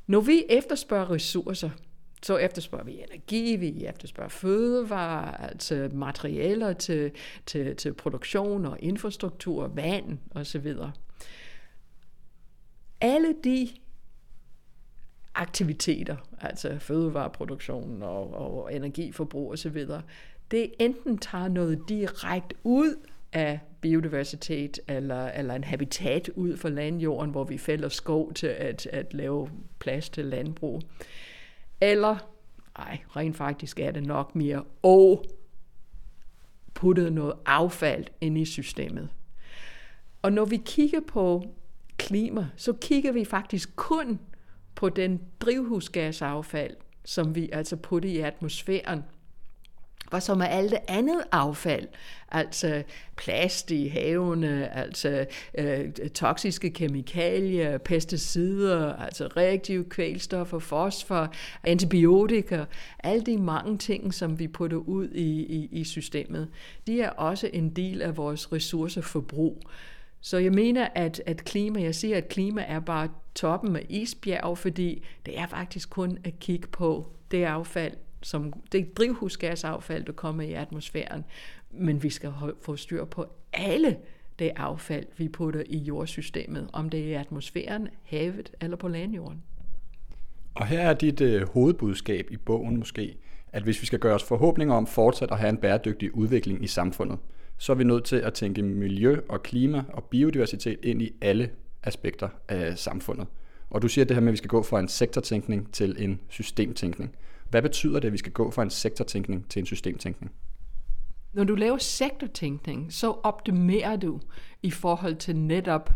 Når 0.07 0.21
vi 0.21 0.45
efterspørger 0.49 1.11
ressourcer, 1.11 1.71
så 2.23 2.37
efterspørger 2.37 2.85
vi 2.85 3.03
energi, 3.03 3.57
vi 3.57 3.87
efterspørger 3.87 4.29
fødevarer, 4.29 5.37
altså 5.37 5.91
materialer 5.93 6.73
til, 6.73 7.13
til, 7.47 7.77
til 7.77 7.95
produktion 7.95 8.67
og 8.67 8.77
infrastruktur, 8.81 9.67
vand 9.67 10.19
osv. 10.35 10.75
Alle 13.01 13.35
de 13.45 13.69
aktiviteter, 15.35 16.17
altså 16.41 16.79
fødevareproduktion 16.79 18.03
og, 18.03 18.35
og 18.35 18.75
energiforbrug 18.75 19.53
osv., 19.53 19.87
det 20.51 20.73
enten 20.79 21.19
tager 21.19 21.49
noget 21.49 21.81
direkte 21.89 22.57
ud 22.65 22.97
af 23.33 23.61
biodiversitet 23.81 24.79
eller, 24.89 25.27
eller 25.27 25.55
en 25.55 25.65
habitat 25.65 26.29
ud 26.29 26.57
for 26.57 26.69
landjorden, 26.69 27.31
hvor 27.31 27.45
vi 27.45 27.59
fælder 27.59 27.89
skov 27.89 28.33
til 28.33 28.47
at, 28.47 28.87
at 28.87 29.15
lave 29.15 29.51
plads 29.79 30.09
til 30.09 30.25
landbrug. 30.25 30.83
Eller, 31.81 32.17
ej, 32.77 32.99
rent 33.17 33.37
faktisk 33.37 33.81
er 33.81 33.91
det 33.91 34.07
nok 34.07 34.35
mere, 34.35 34.65
og 34.83 35.25
puttet 36.75 37.13
noget 37.13 37.35
affald 37.47 38.05
ind 38.21 38.39
i 38.39 38.45
systemet. 38.45 39.09
Og 40.23 40.33
når 40.33 40.45
vi 40.45 40.57
kigger 40.57 41.01
på 41.09 41.45
klima, 41.97 42.49
så 42.57 42.73
kigger 42.73 43.13
vi 43.13 43.25
faktisk 43.25 43.77
kun 43.77 44.21
på 44.77 44.89
den 44.89 45.21
drivhusgasaffald, 45.41 46.77
som 47.05 47.35
vi 47.35 47.49
altså 47.53 47.77
putter 47.77 48.09
i 48.09 48.19
atmosfæren, 48.19 49.03
og 50.11 50.23
som 50.23 50.41
er 50.41 50.45
alt 50.47 50.71
det 50.71 50.79
andet 50.89 51.23
affald, 51.33 51.89
altså 52.31 52.83
plast 53.17 53.71
i 53.71 53.89
havene, 53.89 54.77
altså 54.77 55.27
øh, 55.59 55.93
toksiske 56.15 56.71
kemikalier, 56.71 57.79
pesticider, 57.79 58.93
altså 58.95 59.27
reaktive 59.27 59.85
kvælstoffer, 59.85 60.59
fosfor, 60.59 61.33
antibiotika, 61.65 62.65
alle 62.99 63.23
de 63.23 63.39
mange 63.39 63.79
ting, 63.79 64.15
som 64.15 64.39
vi 64.39 64.49
putter 64.49 64.77
ud 64.77 65.09
i, 65.09 65.43
i, 65.43 65.69
i 65.73 65.85
systemet, 65.85 66.49
de 66.87 67.01
er 67.01 67.11
også 67.11 67.51
en 67.53 67.71
del 67.71 68.03
af 68.03 68.17
vores 68.17 68.53
ressourceforbrug. 68.53 69.63
Så 70.27 70.39
jeg 70.39 70.53
mener, 70.53 70.89
at, 70.95 71.23
at 71.27 71.45
klima, 71.45 71.83
jeg 71.83 71.95
siger, 71.95 72.17
at 72.17 72.29
klima 72.29 72.65
er 72.69 72.81
bare 72.81 73.09
toppen 73.35 73.77
af 73.77 73.87
isbjerg, 73.89 74.59
fordi 74.59 75.05
det 75.27 75.39
er 75.39 75.47
faktisk 75.47 75.91
kun 75.91 76.19
at 76.25 76.39
kigge 76.39 76.69
på 76.69 77.07
det 77.31 77.45
affald, 77.45 77.93
som 78.23 78.53
det 78.73 78.97
drivhusgasaffald, 78.97 80.05
der 80.05 80.13
kommer 80.13 80.43
i 80.43 80.53
atmosfæren. 80.53 81.25
Men 81.71 82.03
vi 82.03 82.11
skal 82.11 82.33
få 82.63 82.77
styr 82.77 83.05
på 83.05 83.27
alle 83.53 83.97
det 84.39 84.53
affald, 84.57 85.07
vi 85.17 85.29
putter 85.29 85.63
i 85.67 85.79
jordsystemet, 85.79 86.69
om 86.73 86.91
det 86.91 87.01
er 87.01 87.07
i 87.07 87.13
atmosfæren, 87.13 87.89
havet 88.05 88.53
eller 88.61 88.77
på 88.77 88.89
landjorden. 88.89 89.43
Og 90.55 90.67
her 90.67 90.81
er 90.81 90.95
dit 90.95 91.21
øh, 91.21 91.49
hovedbudskab 91.49 92.31
i 92.31 92.37
bogen 92.37 92.77
måske, 92.77 93.17
at 93.53 93.63
hvis 93.63 93.81
vi 93.81 93.87
skal 93.87 93.99
gøre 93.99 94.15
os 94.15 94.25
forhåbninger 94.25 94.75
om 94.75 94.87
fortsat 94.87 95.31
at 95.31 95.39
have 95.39 95.51
en 95.51 95.59
bæredygtig 95.59 96.15
udvikling 96.15 96.65
i 96.65 96.67
samfundet, 96.67 97.19
så 97.59 97.73
er 97.73 97.77
vi 97.77 97.85
nødt 97.85 98.05
til 98.05 98.17
at 98.17 98.35
tænke 98.35 98.63
miljø 98.63 99.17
og 99.29 99.43
klima 99.43 99.85
og 99.89 100.05
biodiversitet 100.05 100.79
ind 100.83 101.03
i 101.03 101.13
alle 101.21 101.51
aspekter 101.83 102.29
af 102.49 102.79
samfundet. 102.79 103.27
Og 103.71 103.83
du 103.83 103.89
siger 103.89 104.05
det 104.05 104.17
her 104.17 104.21
med, 104.21 104.29
at 104.29 104.33
vi 104.33 104.37
skal 104.37 104.49
gå 104.49 104.63
fra 104.63 104.81
en 104.81 104.89
sektortænkning 104.89 105.73
til 105.73 105.97
en 105.99 106.21
systemtænkning. 106.29 107.17
Hvad 107.51 107.63
betyder 107.63 108.01
det, 108.01 108.07
at 108.07 108.13
vi 108.13 108.19
skal 108.19 108.33
gå 108.33 108.51
fra 108.51 108.63
en 108.63 108.71
sektortænkning 108.71 109.49
til 109.49 109.61
en 109.61 109.67
systemtænkning? 109.67 110.33
Når 111.33 111.45
du 111.45 111.55
laver 111.55 111.79
sektortænkning, 111.79 112.93
så 112.93 113.11
optimerer 113.23 113.97
du 113.97 114.21
i 114.63 114.71
forhold 114.71 115.17
til 115.17 115.37
netop 115.37 115.91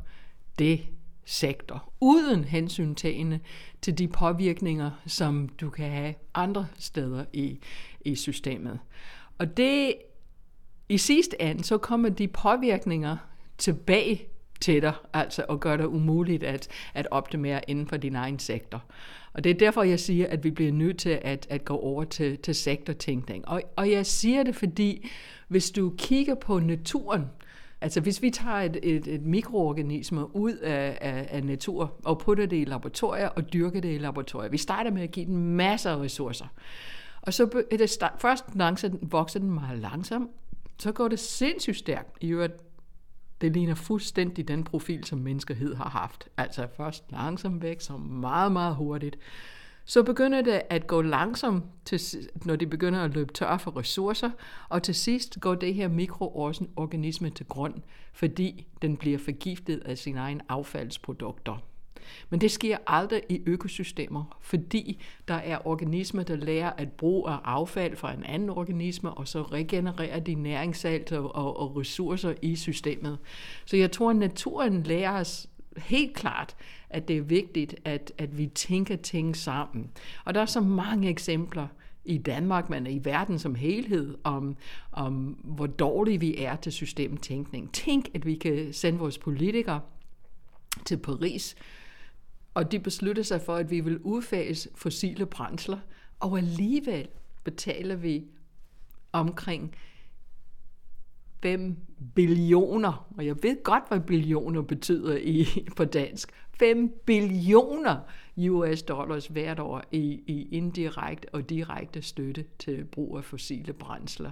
det 0.58 0.80
sektor, 1.24 1.92
uden 2.00 2.44
hensyntagende 2.44 3.40
til 3.82 3.98
de 3.98 4.08
påvirkninger, 4.08 4.90
som 5.06 5.48
du 5.48 5.70
kan 5.70 5.90
have 5.90 6.14
andre 6.34 6.66
steder 6.78 7.24
i, 7.32 7.58
i 8.00 8.14
systemet. 8.14 8.78
Og 9.38 9.56
det 9.56 9.94
i 10.90 10.98
sidste 10.98 11.42
ende, 11.42 11.64
så 11.64 11.78
kommer 11.78 12.08
de 12.08 12.28
påvirkninger 12.28 13.16
tilbage 13.58 14.22
til 14.60 14.82
dig, 14.82 14.92
altså 15.12 15.44
og 15.48 15.60
gør 15.60 15.76
det 15.76 15.84
umuligt 15.84 16.42
at, 16.42 16.68
at 16.94 17.08
optimere 17.10 17.60
inden 17.68 17.86
for 17.86 17.96
din 17.96 18.16
egen 18.16 18.38
sektor. 18.38 18.84
Og 19.32 19.44
det 19.44 19.50
er 19.50 19.54
derfor, 19.54 19.82
jeg 19.82 20.00
siger, 20.00 20.26
at 20.26 20.44
vi 20.44 20.50
bliver 20.50 20.72
nødt 20.72 20.98
til 20.98 21.18
at, 21.22 21.46
at 21.50 21.64
gå 21.64 21.76
over 21.76 22.04
til, 22.04 22.38
til 22.38 22.54
sektortænkning. 22.54 23.48
Og, 23.48 23.62
og 23.76 23.90
jeg 23.90 24.06
siger 24.06 24.42
det, 24.42 24.56
fordi 24.56 25.08
hvis 25.48 25.70
du 25.70 25.92
kigger 25.98 26.34
på 26.34 26.58
naturen, 26.58 27.24
Altså 27.82 28.00
hvis 28.00 28.22
vi 28.22 28.30
tager 28.30 28.56
et, 28.56 28.78
et, 28.82 29.06
et 29.06 29.22
mikroorganisme 29.22 30.36
ud 30.36 30.52
af, 30.52 30.98
af, 31.00 31.28
af 31.30 31.44
natur 31.44 31.92
og 32.04 32.18
putter 32.18 32.46
det 32.46 32.56
i 32.56 32.64
laboratorier 32.64 33.28
og 33.28 33.52
dyrker 33.52 33.80
det 33.80 33.94
i 33.94 33.98
laboratorier. 33.98 34.50
Vi 34.50 34.58
starter 34.58 34.90
med 34.90 35.02
at 35.02 35.10
give 35.10 35.26
den 35.26 35.36
masser 35.36 35.90
af 35.90 35.96
ressourcer. 35.96 36.46
Og 37.22 37.34
så 37.34 37.64
er 37.70 37.76
det 37.76 37.90
start, 37.90 38.12
først 38.18 38.44
langsomt, 38.54 39.12
vokser 39.12 39.38
den 39.38 39.50
meget 39.50 39.78
langsomt, 39.78 40.30
så 40.80 40.92
går 40.92 41.08
det 41.08 41.18
sindssygt 41.18 41.76
stærkt. 41.76 42.18
I 42.20 42.28
øvrigt, 42.28 42.54
det 43.40 43.52
ligner 43.52 43.74
fuldstændig 43.74 44.48
den 44.48 44.64
profil, 44.64 45.04
som 45.04 45.18
menneskehed 45.18 45.74
har 45.74 45.88
haft. 45.88 46.28
Altså 46.36 46.66
først 46.76 47.04
langsomt 47.12 47.62
væk, 47.62 47.80
så 47.80 47.96
meget, 47.96 48.52
meget 48.52 48.74
hurtigt. 48.74 49.18
Så 49.84 50.02
begynder 50.02 50.42
det 50.42 50.62
at 50.70 50.86
gå 50.86 51.02
langsomt, 51.02 51.64
til, 51.84 52.00
når 52.44 52.56
de 52.56 52.66
begynder 52.66 53.00
at 53.00 53.14
løbe 53.14 53.32
tør 53.32 53.56
for 53.56 53.76
ressourcer, 53.76 54.30
og 54.68 54.82
til 54.82 54.94
sidst 54.94 55.40
går 55.40 55.54
det 55.54 55.74
her 55.74 55.88
mikroorganisme 55.88 57.30
til 57.30 57.46
grund, 57.46 57.74
fordi 58.12 58.66
den 58.82 58.96
bliver 58.96 59.18
forgiftet 59.18 59.82
af 59.84 59.98
sine 59.98 60.20
egne 60.20 60.40
affaldsprodukter. 60.48 61.69
Men 62.30 62.40
det 62.40 62.50
sker 62.50 62.76
aldrig 62.86 63.22
i 63.28 63.42
økosystemer, 63.46 64.38
fordi 64.40 65.02
der 65.28 65.34
er 65.34 65.66
organismer, 65.66 66.22
der 66.22 66.36
lærer 66.36 66.70
at 66.70 66.92
bruge 66.92 67.30
af 67.30 67.38
affald 67.44 67.96
fra 67.96 68.12
en 68.14 68.24
anden 68.24 68.50
organisme, 68.50 69.10
og 69.10 69.28
så 69.28 69.42
regenererer 69.42 70.20
de 70.20 70.34
næringssalt 70.34 71.12
og, 71.12 71.34
og, 71.34 71.60
og 71.60 71.76
ressourcer 71.76 72.34
i 72.42 72.56
systemet. 72.56 73.18
Så 73.64 73.76
jeg 73.76 73.92
tror, 73.92 74.10
at 74.10 74.16
naturen 74.16 74.82
lærer 74.82 75.20
os 75.20 75.48
helt 75.76 76.14
klart, 76.14 76.56
at 76.90 77.08
det 77.08 77.16
er 77.16 77.22
vigtigt, 77.22 77.74
at, 77.84 78.12
at 78.18 78.38
vi 78.38 78.46
tænker 78.46 78.96
ting 78.96 79.36
sammen. 79.36 79.90
Og 80.24 80.34
der 80.34 80.40
er 80.40 80.46
så 80.46 80.60
mange 80.60 81.08
eksempler 81.08 81.66
i 82.04 82.18
Danmark, 82.18 82.70
men 82.70 82.86
i 82.86 83.00
verden 83.04 83.38
som 83.38 83.54
helhed, 83.54 84.18
om, 84.24 84.56
om 84.92 85.14
hvor 85.44 85.66
dårlige 85.66 86.20
vi 86.20 86.36
er 86.36 86.56
til 86.56 86.72
systemtænkning. 86.72 87.72
Tænk, 87.72 88.08
at 88.14 88.26
vi 88.26 88.34
kan 88.34 88.72
sende 88.72 88.98
vores 88.98 89.18
politikere 89.18 89.80
til 90.84 90.96
Paris 90.96 91.56
og 92.54 92.72
de 92.72 92.78
besluttede 92.78 93.24
sig 93.24 93.40
for, 93.40 93.56
at 93.56 93.70
vi 93.70 93.80
vil 93.80 93.98
udfase 93.98 94.68
fossile 94.74 95.26
brændsler, 95.26 95.78
og 96.20 96.38
alligevel 96.38 97.08
betaler 97.44 97.96
vi 97.96 98.24
omkring 99.12 99.74
5 101.42 101.76
billioner, 102.14 103.06
og 103.16 103.26
jeg 103.26 103.36
ved 103.42 103.62
godt, 103.62 103.84
hvad 103.88 104.00
billioner 104.00 104.62
betyder 104.62 105.16
i, 105.16 105.46
på 105.76 105.84
dansk, 105.84 106.32
5 106.58 106.88
billioner 107.06 107.98
US 108.38 108.82
dollars 108.82 109.26
hvert 109.26 109.58
år 109.60 109.82
i, 109.92 110.22
i 110.26 110.48
indirekte 110.50 111.28
og 111.32 111.50
direkte 111.50 112.02
støtte 112.02 112.44
til 112.58 112.84
brug 112.84 113.16
af 113.16 113.24
fossile 113.24 113.72
brændsler. 113.72 114.30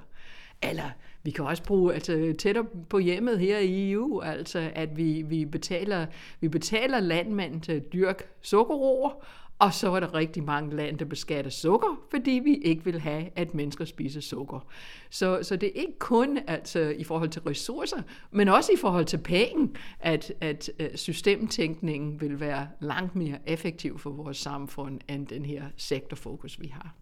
Eller 0.63 0.91
vi 1.23 1.31
kan 1.31 1.45
også 1.45 1.63
bruge 1.63 1.95
altså, 1.95 2.35
tættere 2.39 2.65
på 2.89 2.99
hjemmet 2.99 3.39
her 3.39 3.59
i 3.59 3.93
EU, 3.93 4.21
altså 4.21 4.71
at 4.75 4.97
vi, 4.97 5.23
vi, 5.23 5.45
betaler, 5.45 6.07
vi 6.41 6.49
betaler 6.49 7.01
landmænd 7.01 7.61
til 7.61 7.73
at 7.73 7.93
dyrke 7.93 8.25
sukkerroer, 8.43 9.25
og 9.59 9.75
så 9.75 9.91
er 9.91 10.01
der 10.01 10.15
rigtig 10.15 10.45
mange 10.45 10.77
lande, 10.77 10.99
der 10.99 11.05
beskatter 11.05 11.51
sukker, 11.51 12.03
fordi 12.11 12.31
vi 12.31 12.55
ikke 12.55 12.85
vil 12.85 13.01
have, 13.01 13.29
at 13.37 13.55
mennesker 13.55 13.85
spiser 13.85 14.21
sukker. 14.21 14.67
Så, 15.11 15.39
så 15.43 15.57
det 15.57 15.67
er 15.67 15.81
ikke 15.81 15.99
kun 15.99 16.39
altså, 16.47 16.81
i 16.81 17.05
forhold 17.05 17.31
til 17.31 17.43
ressourcer, 17.43 18.03
men 18.31 18.49
også 18.49 18.73
i 18.73 18.77
forhold 18.81 19.05
til 19.05 19.19
penge, 19.19 19.71
at, 20.01 20.33
at 20.41 20.71
øh, 20.79 20.95
systemtænkningen 20.95 22.21
vil 22.21 22.41
være 22.41 22.69
langt 22.81 23.17
mere 23.17 23.39
effektiv 23.47 23.99
for 23.99 24.11
vores 24.11 24.37
samfund, 24.37 25.01
end 25.09 25.27
den 25.27 25.45
her 25.45 25.63
sektorfokus, 25.77 26.61
vi 26.61 26.67
har. 26.67 26.95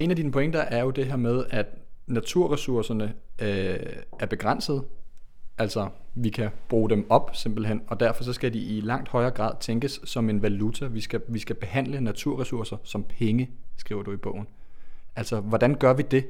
En 0.00 0.10
af 0.10 0.16
dine 0.16 0.32
pointer 0.32 0.60
er 0.60 0.82
jo 0.82 0.90
det 0.90 1.06
her 1.06 1.16
med, 1.16 1.44
at 1.50 1.66
naturressourcerne 2.06 3.14
øh, 3.42 3.76
er 4.20 4.26
begrænset. 4.30 4.84
Altså, 5.58 5.88
vi 6.14 6.30
kan 6.30 6.50
bruge 6.68 6.90
dem 6.90 7.10
op 7.10 7.30
simpelthen, 7.32 7.82
og 7.86 8.00
derfor 8.00 8.24
så 8.24 8.32
skal 8.32 8.54
de 8.54 8.58
i 8.58 8.80
langt 8.80 9.08
højere 9.08 9.30
grad 9.30 9.52
tænkes 9.60 10.00
som 10.04 10.30
en 10.30 10.42
valuta. 10.42 10.86
Vi 10.86 11.00
skal, 11.00 11.20
vi 11.28 11.38
skal 11.38 11.56
behandle 11.56 12.00
naturressourcer 12.00 12.76
som 12.84 13.04
penge, 13.04 13.50
skriver 13.76 14.02
du 14.02 14.12
i 14.12 14.16
bogen. 14.16 14.46
Altså, 15.16 15.40
hvordan 15.40 15.74
gør 15.74 15.92
vi 15.92 16.02
det? 16.02 16.26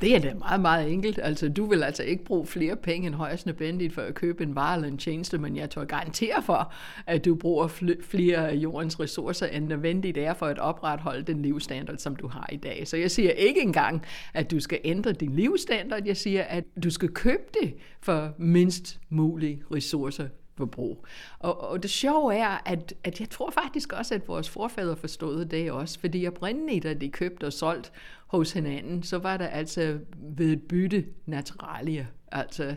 Det 0.00 0.14
er 0.14 0.18
da 0.18 0.34
meget, 0.34 0.60
meget 0.60 0.92
enkelt. 0.92 1.18
Altså, 1.22 1.48
du 1.48 1.66
vil 1.66 1.82
altså 1.82 2.02
ikke 2.02 2.24
bruge 2.24 2.46
flere 2.46 2.76
penge 2.76 3.06
end 3.06 3.14
højst 3.14 3.46
nødvendigt 3.46 3.94
for 3.94 4.02
at 4.02 4.14
købe 4.14 4.42
en 4.42 4.54
vare 4.54 4.74
eller 4.74 4.88
en 4.88 4.98
tjeneste, 4.98 5.38
men 5.38 5.56
jeg 5.56 5.70
tør 5.70 5.84
garantere 5.84 6.42
for, 6.42 6.72
at 7.06 7.24
du 7.24 7.34
bruger 7.34 7.68
flere 8.02 8.50
af 8.50 8.54
jordens 8.54 9.00
ressourcer 9.00 9.46
end 9.46 9.66
nødvendigt 9.66 10.18
er 10.18 10.34
for 10.34 10.46
at 10.46 10.58
opretholde 10.58 11.22
den 11.22 11.42
livsstandard, 11.42 11.98
som 11.98 12.16
du 12.16 12.28
har 12.28 12.48
i 12.52 12.56
dag. 12.56 12.88
Så 12.88 12.96
jeg 12.96 13.10
siger 13.10 13.30
ikke 13.30 13.60
engang, 13.60 14.02
at 14.34 14.50
du 14.50 14.60
skal 14.60 14.78
ændre 14.84 15.12
din 15.12 15.36
livsstandard. 15.36 16.02
Jeg 16.06 16.16
siger, 16.16 16.42
at 16.42 16.64
du 16.82 16.90
skal 16.90 17.08
købe 17.08 17.42
det 17.62 17.74
for 18.00 18.34
mindst 18.38 19.00
mulige 19.08 19.62
ressourcer 19.74 20.28
forbrug. 20.60 21.06
Og, 21.38 21.60
og 21.60 21.82
det 21.82 21.90
sjove 21.90 22.34
er, 22.34 22.62
at, 22.66 22.94
at 23.04 23.20
jeg 23.20 23.30
tror 23.30 23.50
faktisk 23.50 23.92
også, 23.92 24.14
at 24.14 24.28
vores 24.28 24.48
forfædre 24.48 24.96
forstod 24.96 25.44
det 25.44 25.72
også, 25.72 26.00
fordi 26.00 26.26
oprindeligt, 26.26 26.84
da 26.84 26.94
de 26.94 27.08
købte 27.08 27.44
og 27.44 27.52
solgte 27.52 27.90
hos 28.26 28.52
hinanden, 28.52 29.02
så 29.02 29.18
var 29.18 29.36
der 29.36 29.46
altså 29.46 29.98
ved 30.36 30.56
bytte 30.56 31.04
naturalier. 31.26 32.06
Altså, 32.32 32.74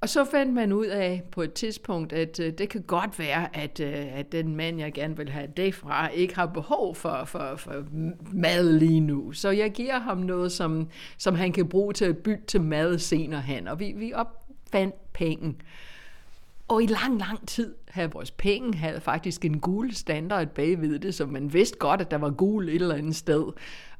og 0.00 0.08
så 0.08 0.24
fandt 0.24 0.54
man 0.54 0.72
ud 0.72 0.86
af 0.86 1.22
på 1.30 1.42
et 1.42 1.52
tidspunkt, 1.52 2.12
at 2.12 2.40
uh, 2.40 2.46
det 2.46 2.68
kan 2.68 2.82
godt 2.82 3.18
være, 3.18 3.56
at, 3.56 3.80
uh, 3.80 4.18
at 4.18 4.32
den 4.32 4.56
mand, 4.56 4.78
jeg 4.78 4.92
gerne 4.92 5.16
vil 5.16 5.28
have 5.28 5.48
det 5.56 5.74
fra, 5.74 6.08
ikke 6.08 6.34
har 6.34 6.46
behov 6.46 6.94
for, 6.94 7.24
for, 7.24 7.56
for 7.56 7.84
mad 8.32 8.78
lige 8.78 9.00
nu. 9.00 9.32
Så 9.32 9.50
jeg 9.50 9.70
giver 9.70 9.98
ham 9.98 10.18
noget, 10.18 10.52
som, 10.52 10.88
som 11.18 11.34
han 11.34 11.52
kan 11.52 11.68
bruge 11.68 11.92
til 11.92 12.04
at 12.04 12.18
bytte 12.18 12.46
til 12.46 12.60
mad 12.60 12.98
senere 12.98 13.40
hen. 13.40 13.68
Og 13.68 13.80
vi, 13.80 13.92
vi 13.96 14.12
opfandt 14.12 15.12
penge. 15.12 15.56
Og 16.70 16.82
i 16.82 16.86
lang, 16.86 17.18
lang 17.18 17.48
tid 17.48 17.74
havde 17.88 18.10
vores 18.12 18.30
penge 18.30 18.78
havde 18.78 19.00
faktisk 19.00 19.44
en 19.44 19.60
gul 19.60 19.92
standard 19.92 20.48
bagved 20.48 20.98
det, 20.98 21.14
så 21.14 21.26
man 21.26 21.52
vidste 21.52 21.78
godt, 21.78 22.00
at 22.00 22.10
der 22.10 22.18
var 22.18 22.30
gul 22.30 22.68
et 22.68 22.74
eller 22.74 22.94
andet 22.94 23.16
sted, 23.16 23.44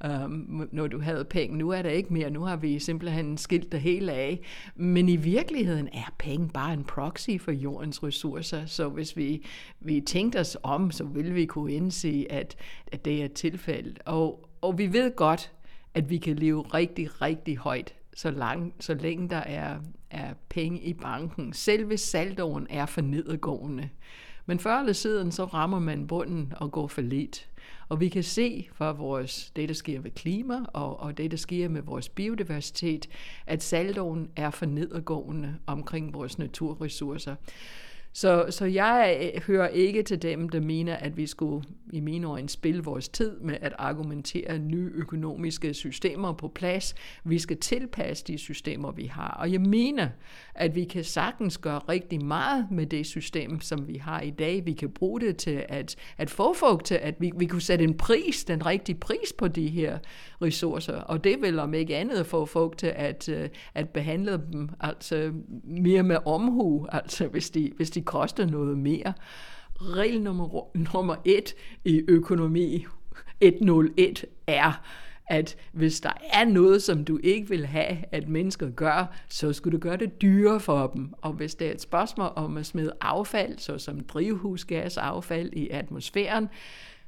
øhm, 0.04 0.68
når 0.72 0.86
du 0.86 1.00
havde 1.00 1.24
penge. 1.24 1.58
Nu 1.58 1.70
er 1.70 1.82
der 1.82 1.90
ikke 1.90 2.12
mere, 2.12 2.30
nu 2.30 2.42
har 2.42 2.56
vi 2.56 2.78
simpelthen 2.78 3.38
skilt 3.38 3.72
det 3.72 3.80
hele 3.80 4.12
af. 4.12 4.40
Men 4.74 5.08
i 5.08 5.16
virkeligheden 5.16 5.88
er 5.92 6.14
penge 6.18 6.48
bare 6.48 6.72
en 6.72 6.84
proxy 6.84 7.30
for 7.40 7.52
jordens 7.52 8.02
ressourcer, 8.02 8.66
så 8.66 8.88
hvis 8.88 9.16
vi, 9.16 9.46
vi 9.80 10.00
tænkte 10.00 10.40
os 10.40 10.56
om, 10.62 10.90
så 10.90 11.04
ville 11.04 11.32
vi 11.32 11.46
kunne 11.46 11.72
indse, 11.72 12.26
at, 12.30 12.56
at 12.92 13.04
det 13.04 13.22
er 13.22 13.28
tilfældet. 13.28 13.98
Og, 14.04 14.48
og 14.60 14.78
vi 14.78 14.92
ved 14.92 15.16
godt, 15.16 15.52
at 15.94 16.10
vi 16.10 16.18
kan 16.18 16.36
leve 16.36 16.62
rigtig, 16.62 17.22
rigtig 17.22 17.56
højt 17.56 17.94
så, 18.20 18.30
lang, 18.30 18.74
så 18.80 18.94
længe 18.94 19.28
der 19.28 19.36
er, 19.36 19.78
er 20.10 20.34
penge 20.48 20.80
i 20.80 20.92
banken. 20.92 21.52
Selve 21.52 21.96
saldoen 21.96 22.66
er 22.70 22.86
for 22.86 23.00
nedadgående. 23.00 23.88
Men 24.46 24.58
før 24.58 24.78
eller 24.78 24.92
siden, 24.92 25.32
så 25.32 25.44
rammer 25.44 25.78
man 25.78 26.06
bunden 26.06 26.52
og 26.56 26.72
går 26.72 26.86
for 26.86 27.00
lidt. 27.00 27.48
Og 27.88 28.00
vi 28.00 28.08
kan 28.08 28.22
se 28.22 28.68
fra 28.72 28.92
vores, 28.92 29.50
det, 29.56 29.68
der 29.68 29.74
sker 29.74 30.00
ved 30.00 30.10
klima, 30.10 30.60
og, 30.72 31.00
og 31.00 31.18
det, 31.18 31.30
der 31.30 31.36
sker 31.36 31.68
med 31.68 31.82
vores 31.82 32.08
biodiversitet, 32.08 33.08
at 33.46 33.62
saldoen 33.62 34.30
er 34.36 34.50
for 34.50 34.66
nedadgående 34.66 35.56
omkring 35.66 36.14
vores 36.14 36.38
naturressourcer. 36.38 37.34
Så, 38.12 38.46
så 38.50 38.64
jeg 38.64 39.32
øh, 39.34 39.42
hører 39.42 39.68
ikke 39.68 40.02
til 40.02 40.22
dem, 40.22 40.48
der 40.48 40.60
mener, 40.60 40.96
at 40.96 41.16
vi 41.16 41.26
skulle 41.26 41.64
i 41.92 42.00
mine 42.00 42.26
øjne 42.26 42.48
spille 42.48 42.84
vores 42.84 43.08
tid 43.08 43.40
med 43.40 43.56
at 43.60 43.72
argumentere 43.78 44.58
nye 44.58 44.90
økonomiske 44.94 45.74
systemer 45.74 46.32
på 46.32 46.48
plads. 46.48 46.94
Vi 47.24 47.38
skal 47.38 47.56
tilpasse 47.56 48.24
de 48.26 48.38
systemer, 48.38 48.92
vi 48.92 49.04
har. 49.04 49.36
Og 49.40 49.52
jeg 49.52 49.60
mener, 49.60 50.08
at 50.54 50.74
vi 50.74 50.84
kan 50.84 51.04
sagtens 51.04 51.58
gøre 51.58 51.78
rigtig 51.78 52.24
meget 52.24 52.66
med 52.70 52.86
det 52.86 53.06
system, 53.06 53.60
som 53.60 53.88
vi 53.88 53.96
har 53.96 54.20
i 54.20 54.30
dag. 54.30 54.66
Vi 54.66 54.72
kan 54.72 54.90
bruge 54.90 55.20
det 55.20 55.36
til 55.36 55.64
at, 55.68 55.96
at 56.18 56.30
få 56.30 56.54
folk 56.54 56.84
til, 56.84 56.94
at 56.94 57.14
vi, 57.18 57.32
vi 57.36 57.46
kunne 57.46 57.62
sætte 57.62 57.84
en 57.84 57.94
pris, 57.94 58.44
den 58.44 58.66
rigtige 58.66 58.98
pris 58.98 59.32
på 59.38 59.48
de 59.48 59.68
her 59.68 59.98
ressourcer. 60.42 60.96
Og 60.96 61.24
det 61.24 61.42
vil 61.42 61.58
om 61.58 61.74
ikke 61.74 61.96
andet 61.96 62.26
få 62.26 62.46
folk 62.46 62.78
til 62.78 62.92
at, 62.96 63.28
øh, 63.28 63.48
at 63.74 63.88
behandle 63.88 64.32
dem 64.52 64.68
altså 64.80 65.32
mere 65.64 66.02
med 66.02 66.16
omhu, 66.26 66.86
altså 66.92 67.26
hvis 67.26 67.50
de, 67.50 67.72
hvis 67.76 67.90
de 67.90 68.02
koster 68.02 68.46
noget 68.46 68.78
mere. 68.78 69.12
Regel 69.80 70.20
nummer, 70.20 70.66
nummer 70.94 71.16
et 71.24 71.54
i 71.84 72.02
økonomi 72.08 72.86
101 73.40 74.24
er, 74.46 74.82
at 75.26 75.56
hvis 75.72 76.00
der 76.00 76.12
er 76.32 76.44
noget, 76.44 76.82
som 76.82 77.04
du 77.04 77.18
ikke 77.22 77.48
vil 77.48 77.66
have, 77.66 77.96
at 78.12 78.28
mennesker 78.28 78.70
gør, 78.70 79.16
så 79.28 79.52
skulle 79.52 79.78
du 79.78 79.82
gøre 79.82 79.96
det 79.96 80.22
dyrere 80.22 80.60
for 80.60 80.86
dem. 80.86 81.14
Og 81.22 81.32
hvis 81.32 81.54
det 81.54 81.66
er 81.66 81.72
et 81.72 81.80
spørgsmål 81.80 82.32
om 82.36 82.56
at 82.56 82.66
smide 82.66 82.92
affald, 83.00 83.58
såsom 83.58 84.00
drivhusgasaffald 84.00 85.52
i 85.52 85.68
atmosfæren, 85.68 86.48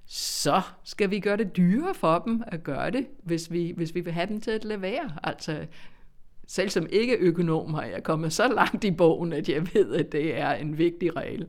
så 0.06 0.60
skal 0.84 1.10
vi 1.10 1.20
gøre 1.20 1.36
det 1.36 1.56
dyrere 1.56 1.94
for 1.94 2.18
dem 2.18 2.42
at 2.46 2.62
gøre 2.62 2.90
det, 2.90 3.06
hvis 3.22 3.52
vi, 3.52 3.72
hvis 3.76 3.94
vi 3.94 4.00
vil 4.00 4.12
have 4.12 4.26
dem 4.26 4.40
til 4.40 4.50
at 4.50 4.64
levere. 4.64 5.10
Altså, 5.22 5.66
selv 6.46 6.70
som 6.70 6.86
ikke 6.90 7.16
økonom 7.16 7.74
har 7.74 7.84
jeg 7.84 8.02
kommet 8.02 8.32
så 8.32 8.48
langt 8.48 8.84
i 8.84 8.90
bogen, 8.90 9.32
at 9.32 9.48
jeg 9.48 9.74
ved, 9.74 9.94
at 9.94 10.12
det 10.12 10.38
er 10.38 10.52
en 10.52 10.78
vigtig 10.78 11.16
regel. 11.16 11.46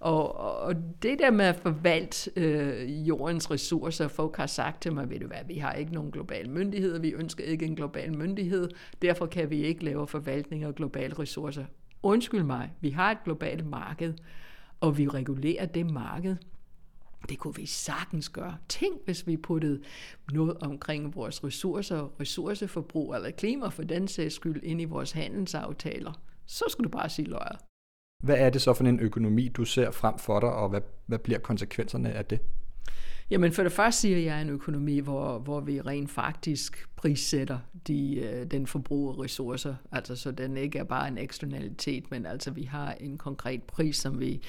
Og, 0.00 0.36
og 0.36 0.74
det 1.02 1.18
der 1.18 1.30
med 1.30 1.44
at 1.44 1.56
forvalte 1.56 2.30
øh, 2.36 3.08
jordens 3.08 3.50
ressourcer, 3.50 4.08
folk 4.08 4.36
har 4.36 4.46
sagt 4.46 4.82
til 4.82 4.92
mig, 4.92 5.10
ved 5.10 5.20
du 5.20 5.26
hvad, 5.26 5.44
vi 5.46 5.54
har 5.54 5.72
ikke 5.72 5.92
nogen 5.92 6.10
global 6.10 6.50
myndighed, 6.50 6.98
vi 7.00 7.10
ønsker 7.10 7.44
ikke 7.44 7.66
en 7.66 7.76
global 7.76 8.18
myndighed, 8.18 8.68
derfor 9.02 9.26
kan 9.26 9.50
vi 9.50 9.62
ikke 9.62 9.84
lave 9.84 10.06
forvaltning 10.06 10.64
af 10.64 10.74
globale 10.74 11.18
ressourcer. 11.18 11.64
Undskyld 12.02 12.42
mig, 12.42 12.72
vi 12.80 12.90
har 12.90 13.10
et 13.10 13.24
globalt 13.24 13.66
marked, 13.66 14.14
og 14.80 14.98
vi 14.98 15.08
regulerer 15.08 15.66
det 15.66 15.90
marked. 15.90 16.36
Det 17.28 17.38
kunne 17.38 17.54
vi 17.56 17.66
sagtens 17.66 18.28
gøre. 18.28 18.56
Tænk, 18.68 19.04
hvis 19.04 19.26
vi 19.26 19.36
puttede 19.36 19.82
noget 20.32 20.56
omkring 20.60 21.14
vores 21.14 21.44
ressourcer, 21.44 22.20
ressourceforbrug 22.20 23.14
eller 23.14 23.30
klima 23.30 23.68
for 23.68 23.82
den 23.82 24.08
sags 24.08 24.34
skyld 24.34 24.62
ind 24.62 24.80
i 24.80 24.84
vores 24.84 25.12
handelsaftaler. 25.12 26.12
Så 26.46 26.64
skulle 26.68 26.84
du 26.84 26.98
bare 26.98 27.08
sige 27.08 27.28
løjer. 27.28 27.56
Hvad 28.22 28.36
er 28.38 28.50
det 28.50 28.62
så 28.62 28.74
for 28.74 28.84
en 28.84 29.00
økonomi, 29.00 29.48
du 29.48 29.64
ser 29.64 29.90
frem 29.90 30.18
for 30.18 30.40
dig, 30.40 30.52
og 30.52 30.68
hvad, 30.68 30.80
hvad 31.06 31.18
bliver 31.18 31.38
konsekvenserne 31.38 32.12
af 32.12 32.24
det? 32.24 32.40
Jamen 33.30 33.52
for 33.52 33.62
det 33.62 33.72
første 33.72 34.00
siger 34.00 34.18
jeg 34.18 34.42
en 34.42 34.50
økonomi, 34.50 34.98
hvor, 34.98 35.38
hvor 35.38 35.60
vi 35.60 35.80
rent 35.80 36.10
faktisk 36.10 36.88
prissætter 36.96 37.58
de, 37.86 38.16
øh, 38.16 38.46
den 38.46 38.66
forbrug 38.66 39.08
af 39.10 39.24
ressourcer. 39.24 39.74
Altså 39.92 40.16
så 40.16 40.30
den 40.30 40.56
ikke 40.56 40.78
er 40.78 40.84
bare 40.84 41.08
en 41.08 41.18
eksternalitet, 41.18 42.10
men 42.10 42.26
altså 42.26 42.50
vi 42.50 42.62
har 42.62 42.92
en 42.92 43.18
konkret 43.18 43.62
pris, 43.62 43.96
som 43.96 44.20
vi, 44.20 44.42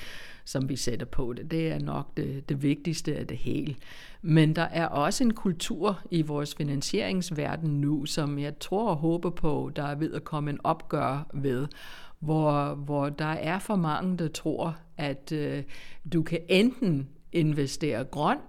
som 0.46 0.70
vi 0.70 0.76
sætter 0.76 1.06
på 1.06 1.34
det. 1.34 1.52
Det 1.52 1.68
er 1.68 1.80
nok 1.80 2.18
det, 2.18 2.50
det 2.50 2.64
vigtigste 2.64 3.16
af 3.16 3.28
det 3.28 3.38
hele. 3.38 3.76
Men 4.22 4.56
der 4.56 4.62
er 4.62 4.86
også 4.86 5.24
en 5.24 5.34
kultur 5.34 6.00
i 6.12 6.22
vores 6.22 6.56
finansieringsverden 6.56 7.82
nu, 7.82 8.06
som 8.06 8.40
jeg 8.40 8.60
tror 8.60 8.90
og 8.90 8.96
håber 8.96 9.30
på, 9.30 9.72
der 9.76 9.84
er 9.84 9.96
ved 9.96 10.14
at 10.14 10.24
komme 10.24 10.50
en 10.50 10.60
opgør 10.64 11.30
ved 11.34 11.68
hvor, 12.20 12.76
hvor 12.76 13.10
der 13.10 13.26
er 13.26 13.60
for 13.60 13.76
mange, 13.76 14.18
der 14.18 14.28
tror, 14.28 14.78
at 14.98 15.32
øh, 15.32 15.64
du 16.14 16.24
kan 16.24 16.40
enten 16.50 17.10
investere 17.32 18.04
grønt, 18.04 18.42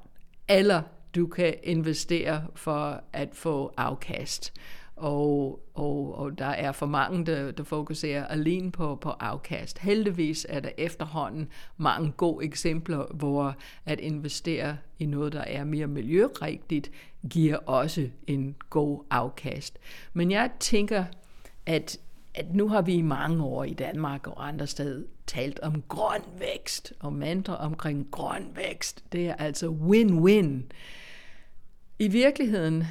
eller 0.48 0.82
du 1.14 1.26
kan 1.26 1.54
investere 1.62 2.44
for 2.54 3.02
at 3.12 3.28
få 3.32 3.72
afkast. 3.76 4.52
Og, 4.96 5.60
og, 5.74 6.14
og 6.18 6.38
der 6.38 6.46
er 6.46 6.72
for 6.72 6.86
mange, 6.86 7.26
der, 7.26 7.50
der 7.50 7.64
fokuserer 7.64 8.26
alene 8.26 8.72
på, 8.72 8.96
på 8.96 9.10
afkast. 9.10 9.78
Heldigvis 9.78 10.46
er 10.48 10.60
der 10.60 10.70
efterhånden 10.78 11.48
mange 11.76 12.12
gode 12.16 12.44
eksempler, 12.44 13.04
hvor 13.14 13.56
at 13.86 14.00
investere 14.00 14.76
i 14.98 15.06
noget, 15.06 15.32
der 15.32 15.40
er 15.40 15.64
mere 15.64 15.86
miljørigtigt, 15.86 16.90
giver 17.30 17.56
også 17.56 18.08
en 18.26 18.56
god 18.70 19.04
afkast. 19.10 19.78
Men 20.12 20.30
jeg 20.30 20.50
tænker, 20.60 21.04
at 21.66 21.98
at 22.38 22.54
nu 22.54 22.68
har 22.68 22.82
vi 22.82 22.94
i 22.94 23.02
mange 23.02 23.44
år 23.44 23.64
i 23.64 23.74
Danmark 23.74 24.26
og 24.26 24.48
andre 24.48 24.66
steder 24.66 25.02
talt 25.26 25.60
om 25.60 25.82
grøn 25.88 26.22
vækst, 26.38 26.92
og 27.00 27.12
mantra 27.12 27.56
omkring 27.56 28.08
grøn 28.10 28.48
vækst. 28.54 29.04
Det 29.12 29.26
er 29.28 29.34
altså 29.34 29.66
win-win. 29.68 30.72
I 31.98 32.08
virkeligheden, 32.08 32.84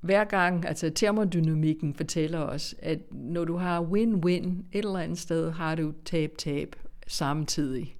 hver 0.00 0.24
gang, 0.24 0.66
altså 0.68 0.90
termodynamikken 0.90 1.94
fortæller 1.94 2.40
os, 2.40 2.74
at 2.78 2.98
når 3.10 3.44
du 3.44 3.56
har 3.56 3.82
win-win 3.82 4.48
et 4.72 4.84
eller 4.84 4.98
andet 4.98 5.18
sted, 5.18 5.50
har 5.50 5.74
du 5.74 5.92
tab-tab 6.04 6.76
samtidig. 7.06 7.96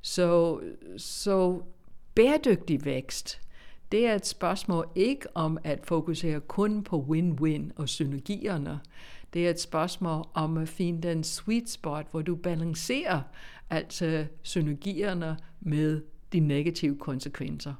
Så, 0.00 0.60
så 0.96 1.62
bæredygtig 2.14 2.84
vækst, 2.84 3.40
det 3.92 4.06
er 4.06 4.14
et 4.14 4.26
spørgsmål 4.26 4.88
ikke 4.94 5.26
om 5.34 5.58
at 5.64 5.78
fokusere 5.84 6.40
kun 6.40 6.82
på 6.84 7.06
win-win 7.10 7.72
og 7.76 7.88
synergierne. 7.88 8.80
Det 9.32 9.46
er 9.46 9.50
et 9.50 9.60
spørgsmål 9.60 10.24
om 10.34 10.56
at 10.56 10.68
finde 10.68 11.08
den 11.08 11.24
sweet 11.24 11.68
spot, 11.70 12.06
hvor 12.10 12.22
du 12.22 12.36
balancerer 12.36 13.20
altså 13.70 14.26
synergierne 14.42 15.36
med 15.60 16.02
de 16.32 16.40
negative 16.40 16.98
konsekvenser. 16.98 17.74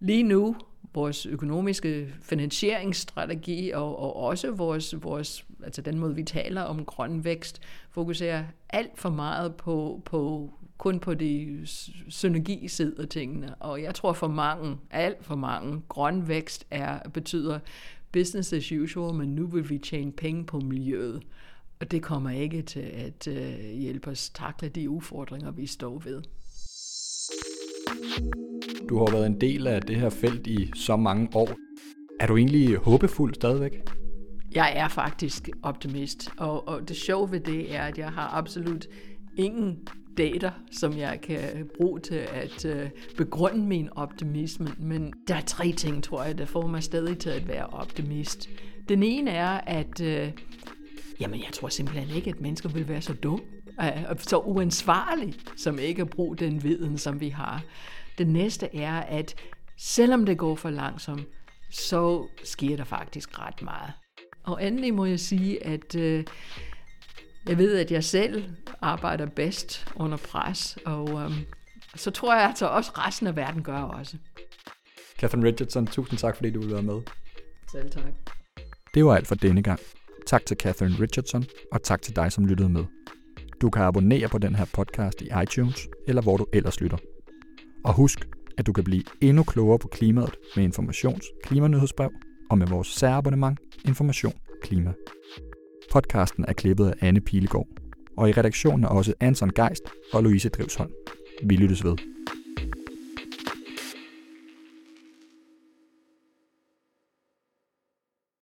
Lige 0.00 0.22
nu, 0.22 0.56
vores 0.94 1.26
økonomiske 1.26 2.14
finansieringsstrategi 2.22 3.70
og, 3.70 3.98
og 3.98 4.16
også 4.16 4.50
vores, 4.50 5.02
vores, 5.02 5.46
altså 5.64 5.82
den 5.82 5.98
måde, 5.98 6.14
vi 6.14 6.22
taler 6.22 6.62
om 6.62 6.84
grøn 6.84 7.24
vækst, 7.24 7.62
fokuserer 7.90 8.44
alt 8.68 8.98
for 8.98 9.10
meget 9.10 9.54
på, 9.54 10.02
på 10.04 10.50
kun 10.78 11.00
på 11.00 11.14
de 11.14 11.60
synergiside 12.08 12.94
af 12.98 13.08
tingene. 13.08 13.54
Og 13.54 13.82
jeg 13.82 13.94
tror 13.94 14.12
for 14.12 14.28
mange, 14.28 14.76
alt 14.90 15.24
for 15.24 15.36
mange, 15.36 15.82
grøn 15.88 16.28
vækst 16.28 16.66
er, 16.70 17.08
betyder 17.08 17.58
business 18.18 18.52
as 18.52 18.72
usual, 18.72 19.14
men 19.14 19.28
nu 19.28 19.46
vil 19.46 19.70
vi 19.70 19.78
tjene 19.78 20.12
penge 20.12 20.46
på 20.46 20.60
miljøet. 20.60 21.22
Og 21.80 21.90
det 21.90 22.02
kommer 22.02 22.30
ikke 22.30 22.62
til 22.62 22.80
at 22.80 23.28
uh, 23.30 23.78
hjælpe 23.78 24.10
os 24.10 24.30
takle 24.30 24.68
de 24.68 24.90
udfordringer, 24.90 25.50
vi 25.50 25.66
står 25.66 25.98
ved. 25.98 26.22
Du 28.88 28.98
har 28.98 29.12
været 29.12 29.26
en 29.26 29.40
del 29.40 29.66
af 29.66 29.82
det 29.82 29.96
her 29.96 30.10
felt 30.10 30.46
i 30.46 30.70
så 30.74 30.96
mange 30.96 31.28
år. 31.34 31.50
Er 32.20 32.26
du 32.26 32.36
egentlig 32.36 32.76
håbefuld 32.76 33.34
stadigvæk? 33.34 33.72
Jeg 34.54 34.72
er 34.76 34.88
faktisk 34.88 35.48
optimist, 35.62 36.30
og, 36.38 36.68
og 36.68 36.88
det 36.88 36.96
sjove 36.96 37.30
ved 37.30 37.40
det 37.40 37.74
er, 37.74 37.82
at 37.82 37.98
jeg 37.98 38.10
har 38.10 38.28
absolut 38.28 38.86
ingen 39.36 39.88
data, 40.18 40.50
som 40.72 40.98
jeg 40.98 41.20
kan 41.20 41.70
bruge 41.76 42.00
til 42.00 42.14
at 42.14 42.64
øh, 42.64 42.90
begrunde 43.16 43.66
min 43.66 43.88
optimisme. 43.96 44.68
Men 44.78 45.12
der 45.28 45.34
er 45.34 45.40
tre 45.40 45.72
ting, 45.72 46.04
tror 46.04 46.24
jeg, 46.24 46.38
der 46.38 46.46
får 46.46 46.66
mig 46.66 46.82
stadig 46.82 47.18
til 47.18 47.30
at 47.30 47.48
være 47.48 47.66
optimist. 47.66 48.48
Den 48.88 49.02
ene 49.02 49.30
er, 49.30 49.60
at 49.66 50.00
øh, 50.00 50.32
jamen, 51.20 51.40
jeg 51.40 51.52
tror 51.52 51.68
simpelthen 51.68 52.16
ikke, 52.16 52.30
at 52.30 52.40
mennesker 52.40 52.68
vil 52.68 52.88
være 52.88 53.02
så 53.02 53.12
dum 53.12 53.42
øh, 53.80 54.04
og 54.08 54.16
så 54.18 54.38
uansvarlige, 54.38 55.34
som 55.56 55.78
ikke 55.78 56.02
at 56.02 56.10
bruge 56.10 56.36
den 56.36 56.62
viden, 56.62 56.98
som 56.98 57.20
vi 57.20 57.28
har. 57.28 57.62
Den 58.18 58.26
næste 58.26 58.76
er, 58.76 58.94
at 58.94 59.34
selvom 59.76 60.26
det 60.26 60.38
går 60.38 60.54
for 60.54 60.70
langsomt, 60.70 61.26
så 61.70 62.26
sker 62.44 62.76
der 62.76 62.84
faktisk 62.84 63.38
ret 63.38 63.62
meget. 63.62 63.92
Og 64.44 64.66
endelig 64.66 64.94
må 64.94 65.04
jeg 65.04 65.20
sige, 65.20 65.66
at 65.66 65.94
øh, 65.94 66.24
jeg 67.48 67.58
ved, 67.58 67.78
at 67.78 67.90
jeg 67.90 68.04
selv 68.04 68.44
arbejder 68.80 69.26
bedst 69.26 69.92
under 69.96 70.16
pres, 70.16 70.78
og 70.84 71.22
øhm, 71.22 71.34
så 71.94 72.10
tror 72.10 72.34
jeg, 72.34 72.50
at 72.50 72.62
også 72.62 72.90
resten 72.94 73.26
af 73.26 73.36
verden 73.36 73.62
gør 73.62 73.78
også. 73.78 74.16
Catherine 75.18 75.46
Richardson, 75.46 75.86
tusind 75.86 76.18
tak, 76.18 76.36
fordi 76.36 76.50
du 76.50 76.58
ville 76.58 76.74
være 76.74 76.82
med. 76.82 77.00
Selv 77.72 77.90
tak. 77.90 78.02
Det 78.94 79.04
var 79.04 79.16
alt 79.16 79.26
for 79.26 79.34
denne 79.34 79.62
gang. 79.62 79.80
Tak 80.26 80.46
til 80.46 80.56
Catherine 80.56 80.96
Richardson, 81.00 81.44
og 81.72 81.82
tak 81.82 82.02
til 82.02 82.16
dig, 82.16 82.32
som 82.32 82.46
lyttede 82.46 82.68
med. 82.68 82.84
Du 83.60 83.70
kan 83.70 83.82
abonnere 83.82 84.28
på 84.28 84.38
den 84.38 84.54
her 84.54 84.64
podcast 84.72 85.22
i 85.22 85.28
iTunes, 85.42 85.88
eller 86.08 86.22
hvor 86.22 86.36
du 86.36 86.46
ellers 86.52 86.80
lytter. 86.80 86.98
Og 87.84 87.94
husk, 87.94 88.28
at 88.58 88.66
du 88.66 88.72
kan 88.72 88.84
blive 88.84 89.02
endnu 89.20 89.42
klogere 89.42 89.78
på 89.78 89.88
klimaet 89.88 90.36
med 90.56 90.64
Informations 90.64 91.26
Klimanyhedsbrev 91.42 92.10
og 92.50 92.58
med 92.58 92.66
vores 92.66 92.88
særabonnement 92.88 93.60
Information 93.84 94.32
Klima. 94.62 94.92
Podcasten 95.96 96.44
er 96.48 96.52
klippet 96.52 96.86
af 96.86 97.06
Anne 97.06 97.20
Pilegaard, 97.20 97.68
og 98.16 98.28
i 98.28 98.32
redaktionen 98.32 98.84
er 98.84 98.88
også 98.88 99.14
Anton 99.20 99.50
Geist 99.50 99.82
og 100.12 100.22
Louise 100.22 100.48
Drivsholm. 100.48 100.90
Vi 101.42 101.56
lyttes 101.56 101.84
ved. 101.84 102.15